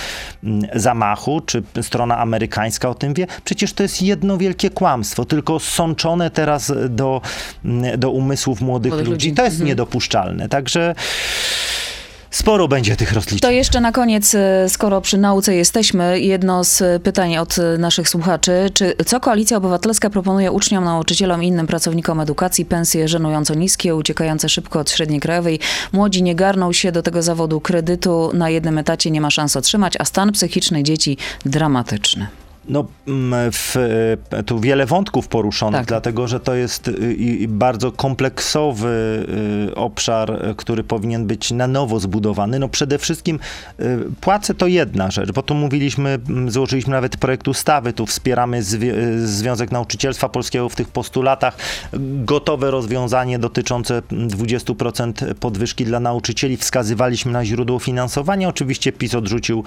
mm, 0.43 0.62
zamachu, 0.76 1.41
czy 1.41 1.64
strona 1.82 2.18
amerykańska 2.18 2.89
o 2.89 2.93
tym 2.93 3.14
wie. 3.14 3.28
Przecież 3.43 3.74
to 3.74 3.84
jest 3.84 4.01
jedno 4.01 4.38
wielkie 4.38 4.70
kłamstwo, 4.70 5.26
tylko 5.26 5.60
sączone 5.60 6.32
teraz 6.32 6.74
do, 6.89 7.22
mm, 7.66 7.99
do 7.99 8.12
umysłów 8.12 8.62
młodych, 8.62 8.91
młodych 8.91 9.08
ludzi. 9.08 9.28
ludzi. 9.28 9.36
To 9.36 9.43
jest 9.43 9.55
mhm. 9.55 9.68
niedopuszczalne. 9.68 10.49
Także 10.49 10.95
sporo 12.38 12.67
będzie 12.67 12.95
tych 12.95 13.13
rozliczeń. 13.13 13.39
To 13.39 13.51
jeszcze 13.51 13.81
na 13.81 13.91
koniec, 13.91 14.35
e, 14.35 14.69
skoro 14.69 15.01
przy 15.01 15.17
nauce 15.17 15.55
jesteśmy, 15.55 16.19
jedno 16.19 16.63
z 16.63 17.03
pytań 17.03 17.38
od 17.38 17.55
naszych 17.77 18.09
słuchaczy. 18.09 18.69
Czy 18.73 18.95
co 19.05 19.19
Koalicja 19.19 19.57
Obywatelska 19.57 20.09
proponuje 20.09 20.51
uczniom, 20.51 20.83
nauczycielom 20.83 21.43
i 21.43 21.47
innym 21.47 21.67
pracownikom 21.67 22.19
edukacji? 22.19 22.65
Pensje 22.65 23.07
żenująco 23.07 23.53
niskie, 23.53 23.95
uciekające 23.95 24.49
szybko 24.49 24.79
od 24.79 24.91
średniej 24.91 25.19
krajowej. 25.19 25.59
Młodzi 25.91 26.23
nie 26.23 26.35
garną 26.35 26.73
się 26.73 26.91
do 26.91 27.03
tego 27.03 27.21
zawodu 27.21 27.61
kredytu, 27.61 28.31
na 28.33 28.49
jednym 28.49 28.77
etacie 28.77 29.11
nie 29.11 29.21
ma 29.21 29.29
szans 29.29 29.55
otrzymać, 29.55 29.93
a 29.99 30.05
stan 30.05 30.31
psychiczny 30.31 30.83
dzieci 30.83 31.17
dramatyczny. 31.45 32.27
No, 32.70 32.86
mm, 33.07 33.51
w, 33.51 33.76
e, 34.32 34.43
tu 34.43 34.59
wiele 34.59 34.86
wątków 34.86 35.28
poruszonych, 35.28 35.80
tak. 35.80 35.88
dlatego 35.88 36.28
że 36.28 36.39
to 36.39 36.55
jest 36.55 36.88
y, 36.88 37.45
bardzo 37.47 37.91
kompleksowy 37.91 39.26
y, 39.70 39.76
obszar, 39.76 40.55
który 40.57 40.84
powinien 40.84 41.28
być 41.28 41.51
na 41.51 41.68
nowo 41.68 41.99
zbudowany. 41.99 42.59
No 42.59 42.70
przede 42.70 42.97
wszystkim 42.97 43.39
y, 43.80 43.99
płace 44.22 44.53
to 44.53 44.68
jedna 44.68 45.11
rzecz, 45.11 45.32
bo 45.32 45.41
tu 45.41 45.55
mówiliśmy, 45.55 46.20
złożyliśmy 46.47 46.91
nawet 46.91 47.18
projekt 47.18 47.47
ustawy, 47.47 47.93
tu 47.93 48.05
wspieramy 48.05 48.63
Związek 49.18 49.72
Nauczycielstwa 49.72 50.30
Polskiego 50.30 50.70
w 50.70 50.76
tych 50.76 50.88
postulatach, 50.88 51.57
gotowe 52.26 52.72
rozwiązanie 52.72 53.39
dotyczące 53.39 54.01
20% 54.01 55.34
podwyżki 55.34 55.86
dla 55.86 55.99
nauczycieli. 55.99 56.57
Wskazywaliśmy 56.57 57.32
na 57.32 57.45
źródło 57.45 57.80
finansowania. 57.80 58.49
Oczywiście 58.49 58.91
PiS 58.91 59.15
odrzucił 59.15 59.63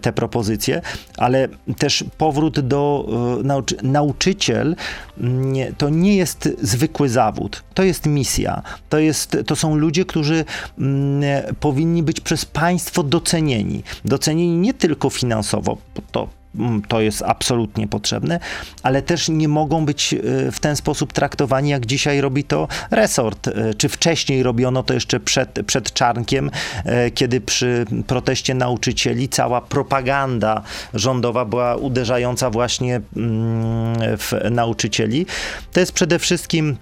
te 0.00 0.12
propozycje, 0.12 0.82
ale 1.18 1.48
też 1.78 1.93
też 1.98 2.04
powrót 2.18 2.60
do 2.60 3.06
e, 3.40 3.42
nauczy 3.42 3.76
nauczyciel 3.82 4.76
nie, 5.20 5.72
to 5.72 5.88
nie 5.88 6.16
jest 6.16 6.48
zwykły 6.62 7.08
zawód, 7.08 7.62
to 7.74 7.82
jest 7.82 8.06
misja. 8.06 8.62
To, 8.88 8.98
jest, 8.98 9.36
to 9.46 9.56
są 9.56 9.76
ludzie, 9.76 10.04
którzy 10.04 10.44
mm, 10.78 11.22
powinni 11.60 12.02
być 12.02 12.20
przez 12.20 12.44
państwo 12.44 13.02
docenieni. 13.02 13.82
Docenieni 14.04 14.56
nie 14.56 14.74
tylko 14.74 15.10
finansowo, 15.10 15.76
to 16.12 16.20
mm, 16.20 16.43
to 16.88 17.00
jest 17.00 17.22
absolutnie 17.22 17.88
potrzebne, 17.88 18.40
ale 18.82 19.02
też 19.02 19.28
nie 19.28 19.48
mogą 19.48 19.86
być 19.86 20.14
e, 20.14 20.18
w 20.52 20.60
ten 20.60 20.76
sposób 20.76 21.12
traktowani, 21.12 21.70
jak 21.70 21.86
dzisiaj 21.86 22.20
robi 22.20 22.44
to 22.44 22.68
resort, 22.90 23.48
e, 23.48 23.74
czy 23.74 23.88
wcześniej 23.88 24.42
robiono 24.42 24.82
to 24.82 24.94
jeszcze 24.94 25.20
przed, 25.20 25.58
przed 25.66 25.92
Czarnkiem, 25.92 26.50
e, 26.84 27.10
kiedy 27.10 27.40
przy 27.40 27.84
proteście 28.06 28.54
nauczycieli 28.54 29.28
cała 29.28 29.60
propaganda 29.60 30.62
rządowa 30.94 31.44
była 31.44 31.76
uderzająca 31.76 32.50
właśnie 32.50 33.00
mm, 33.16 33.94
w 34.18 34.32
nauczycieli. 34.50 35.26
To 35.72 35.80
jest 35.80 35.92
przede 35.92 36.18
wszystkim 36.18 36.76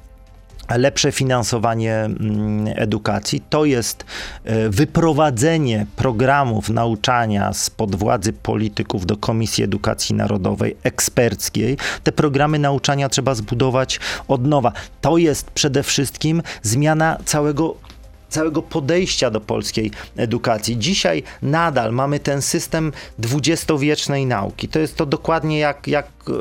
lepsze 0.68 1.12
finansowanie 1.12 1.94
mm, 1.94 2.74
edukacji, 2.76 3.42
to 3.50 3.64
jest 3.64 4.04
e, 4.44 4.68
wyprowadzenie 4.68 5.86
programów 5.96 6.68
nauczania 6.68 7.52
spod 7.52 7.96
władzy 7.96 8.32
polityków 8.32 9.06
do 9.06 9.16
Komisji 9.16 9.64
Edukacji 9.64 10.14
Narodowej, 10.14 10.76
eksperckiej. 10.82 11.76
Te 12.02 12.12
programy 12.12 12.58
nauczania 12.58 13.08
trzeba 13.08 13.34
zbudować 13.34 14.00
od 14.28 14.46
nowa. 14.46 14.72
To 15.00 15.16
jest 15.16 15.50
przede 15.50 15.82
wszystkim 15.82 16.42
zmiana 16.62 17.18
całego 17.24 17.74
całego 18.32 18.62
podejścia 18.62 19.30
do 19.30 19.40
polskiej 19.40 19.90
edukacji. 20.16 20.78
Dzisiaj 20.78 21.22
nadal 21.42 21.92
mamy 21.92 22.20
ten 22.20 22.42
system 22.42 22.92
dwudziestowiecznej 23.18 24.26
nauki. 24.26 24.68
To 24.68 24.78
jest 24.78 24.96
to 24.96 25.06
dokładnie 25.06 25.58
jak, 25.58 25.86
jak 25.86 26.06
e, 26.28 26.32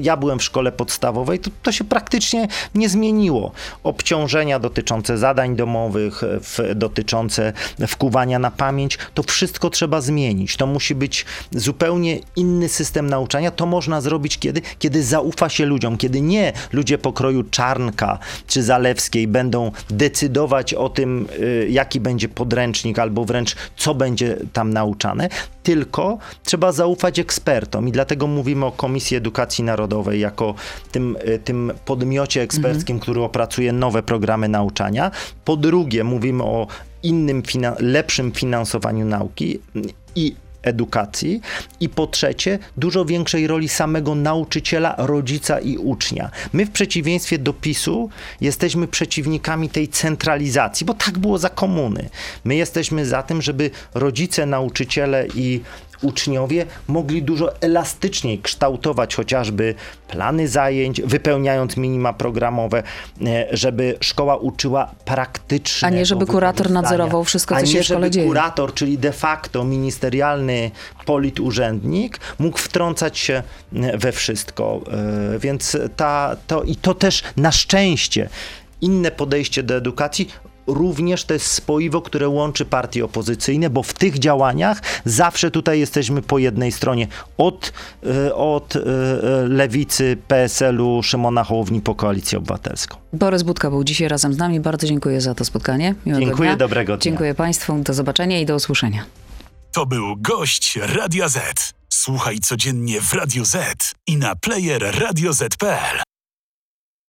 ja 0.00 0.16
byłem 0.16 0.38
w 0.38 0.42
szkole 0.42 0.72
podstawowej, 0.72 1.38
to, 1.38 1.50
to 1.62 1.72
się 1.72 1.84
praktycznie 1.84 2.48
nie 2.74 2.88
zmieniło. 2.88 3.52
Obciążenia 3.82 4.58
dotyczące 4.58 5.18
zadań 5.18 5.56
domowych, 5.56 6.22
e, 6.22 6.40
w, 6.40 6.74
dotyczące 6.74 7.52
wkuwania 7.88 8.38
na 8.38 8.50
pamięć, 8.50 8.98
to 9.14 9.22
wszystko 9.22 9.70
trzeba 9.70 10.00
zmienić. 10.00 10.56
To 10.56 10.66
musi 10.66 10.94
być 10.94 11.26
zupełnie 11.52 12.18
inny 12.36 12.68
system 12.68 13.10
nauczania. 13.10 13.50
To 13.50 13.66
można 13.66 14.00
zrobić 14.00 14.38
kiedy? 14.38 14.62
Kiedy 14.78 15.02
zaufa 15.02 15.48
się 15.48 15.66
ludziom, 15.66 15.96
kiedy 15.96 16.20
nie 16.20 16.52
ludzie 16.72 16.98
pokroju 16.98 17.42
Czarnka 17.50 18.18
czy 18.46 18.62
Zalewskiej 18.62 19.28
będą 19.28 19.72
decydować 19.90 20.74
o 20.74 20.88
tym, 20.88 21.28
jaki 21.68 22.00
będzie 22.00 22.28
podręcznik, 22.28 22.98
albo 22.98 23.24
wręcz 23.24 23.56
co 23.76 23.94
będzie 23.94 24.36
tam 24.52 24.72
nauczane, 24.72 25.28
tylko 25.62 26.18
trzeba 26.44 26.72
zaufać 26.72 27.18
ekspertom 27.18 27.88
i 27.88 27.92
dlatego 27.92 28.26
mówimy 28.26 28.66
o 28.66 28.72
Komisji 28.72 29.16
Edukacji 29.16 29.64
Narodowej 29.64 30.20
jako 30.20 30.54
tym, 30.92 31.16
y, 31.28 31.38
tym 31.38 31.72
podmiocie 31.84 32.42
eksperckim, 32.42 33.00
który 33.00 33.20
opracuje 33.20 33.72
nowe 33.72 34.02
programy 34.02 34.48
nauczania. 34.48 35.10
Po 35.44 35.56
drugie, 35.56 36.04
mówimy 36.04 36.44
o 36.44 36.66
innym, 37.02 37.42
lepszym 37.78 38.32
finansowaniu 38.32 39.04
nauki 39.04 39.58
i 40.16 40.34
edukacji 40.64 41.40
i 41.80 41.88
po 41.88 42.06
trzecie 42.06 42.58
dużo 42.76 43.04
większej 43.04 43.46
roli 43.46 43.68
samego 43.68 44.14
nauczyciela, 44.14 44.94
rodzica 44.98 45.60
i 45.60 45.76
ucznia. 45.78 46.30
My 46.52 46.66
w 46.66 46.70
przeciwieństwie 46.70 47.38
do 47.38 47.52
PiSu 47.52 48.10
jesteśmy 48.40 48.88
przeciwnikami 48.88 49.68
tej 49.68 49.88
centralizacji, 49.88 50.86
bo 50.86 50.94
tak 50.94 51.18
było 51.18 51.38
za 51.38 51.50
komuny. 51.50 52.08
My 52.44 52.56
jesteśmy 52.56 53.06
za 53.06 53.22
tym, 53.22 53.42
żeby 53.42 53.70
rodzice, 53.94 54.46
nauczyciele 54.46 55.26
i 55.34 55.60
uczniowie 56.04 56.66
mogli 56.88 57.22
dużo 57.22 57.60
elastyczniej 57.60 58.38
kształtować 58.38 59.14
chociażby 59.14 59.74
plany 60.08 60.48
zajęć, 60.48 61.02
wypełniając 61.02 61.76
minima 61.76 62.12
programowe, 62.12 62.82
e, 63.26 63.46
żeby 63.52 63.96
szkoła 64.00 64.36
uczyła 64.36 64.90
praktycznie. 65.04 65.88
A 65.88 65.90
nie, 65.90 66.06
żeby 66.06 66.26
kurator 66.26 66.70
nadzorował 66.70 67.24
wszystko, 67.24 67.60
co 67.60 67.66
się 67.66 67.80
w 67.80 67.84
szkole 67.84 68.00
żeby 68.00 68.10
dzieje. 68.10 68.26
kurator, 68.26 68.74
czyli 68.74 68.98
de 68.98 69.12
facto 69.12 69.64
ministerialny 69.64 70.70
politurzędnik 71.06 72.20
mógł 72.38 72.58
wtrącać 72.58 73.18
się 73.18 73.42
we 73.94 74.12
wszystko. 74.12 74.80
E, 75.34 75.38
Więc 75.38 75.76
ta, 75.96 76.36
to, 76.46 76.62
i 76.62 76.76
to 76.76 76.94
też 76.94 77.22
na 77.36 77.52
szczęście 77.52 78.28
inne 78.80 79.10
podejście 79.10 79.62
do 79.62 79.76
edukacji 79.76 80.28
również 80.66 81.24
to 81.24 81.34
jest 81.34 81.46
spoiwo, 81.46 82.02
które 82.02 82.28
łączy 82.28 82.64
partie 82.64 83.04
opozycyjne, 83.04 83.70
bo 83.70 83.82
w 83.82 83.92
tych 83.92 84.18
działaniach 84.18 84.82
zawsze 85.04 85.50
tutaj 85.50 85.80
jesteśmy 85.80 86.22
po 86.22 86.38
jednej 86.38 86.72
stronie. 86.72 87.06
Od, 87.38 87.72
e, 88.06 88.34
od 88.34 88.76
e, 88.76 88.80
lewicy, 89.48 90.16
PSL-u, 90.28 91.02
Szymona 91.02 91.44
Hołowni 91.44 91.80
po 91.80 91.94
Koalicję 91.94 92.38
Obywatelską. 92.38 92.96
Borys 93.12 93.42
Budka 93.42 93.70
był 93.70 93.84
dzisiaj 93.84 94.08
razem 94.08 94.34
z 94.34 94.38
nami. 94.38 94.60
Bardzo 94.60 94.86
dziękuję 94.86 95.20
za 95.20 95.34
to 95.34 95.44
spotkanie. 95.44 95.94
Miłego 96.06 96.26
Dziękuję, 96.26 96.48
dnia. 96.50 96.56
dobrego 96.56 96.92
dnia. 96.96 97.02
Dziękuję 97.02 97.34
Państwu. 97.34 97.78
Do 97.78 97.94
zobaczenia 97.94 98.40
i 98.40 98.46
do 98.46 98.54
usłyszenia. 98.54 99.04
To 99.72 99.86
był 99.86 100.16
gość 100.16 100.78
Radia 100.82 101.28
Z. 101.28 101.72
Słuchaj 101.88 102.38
codziennie 102.38 103.00
w 103.00 103.12
Radio 103.14 103.44
Z 103.44 103.92
i 104.06 104.16
na 104.16 104.36
player 104.36 104.94
radioz.pl. 105.00 106.13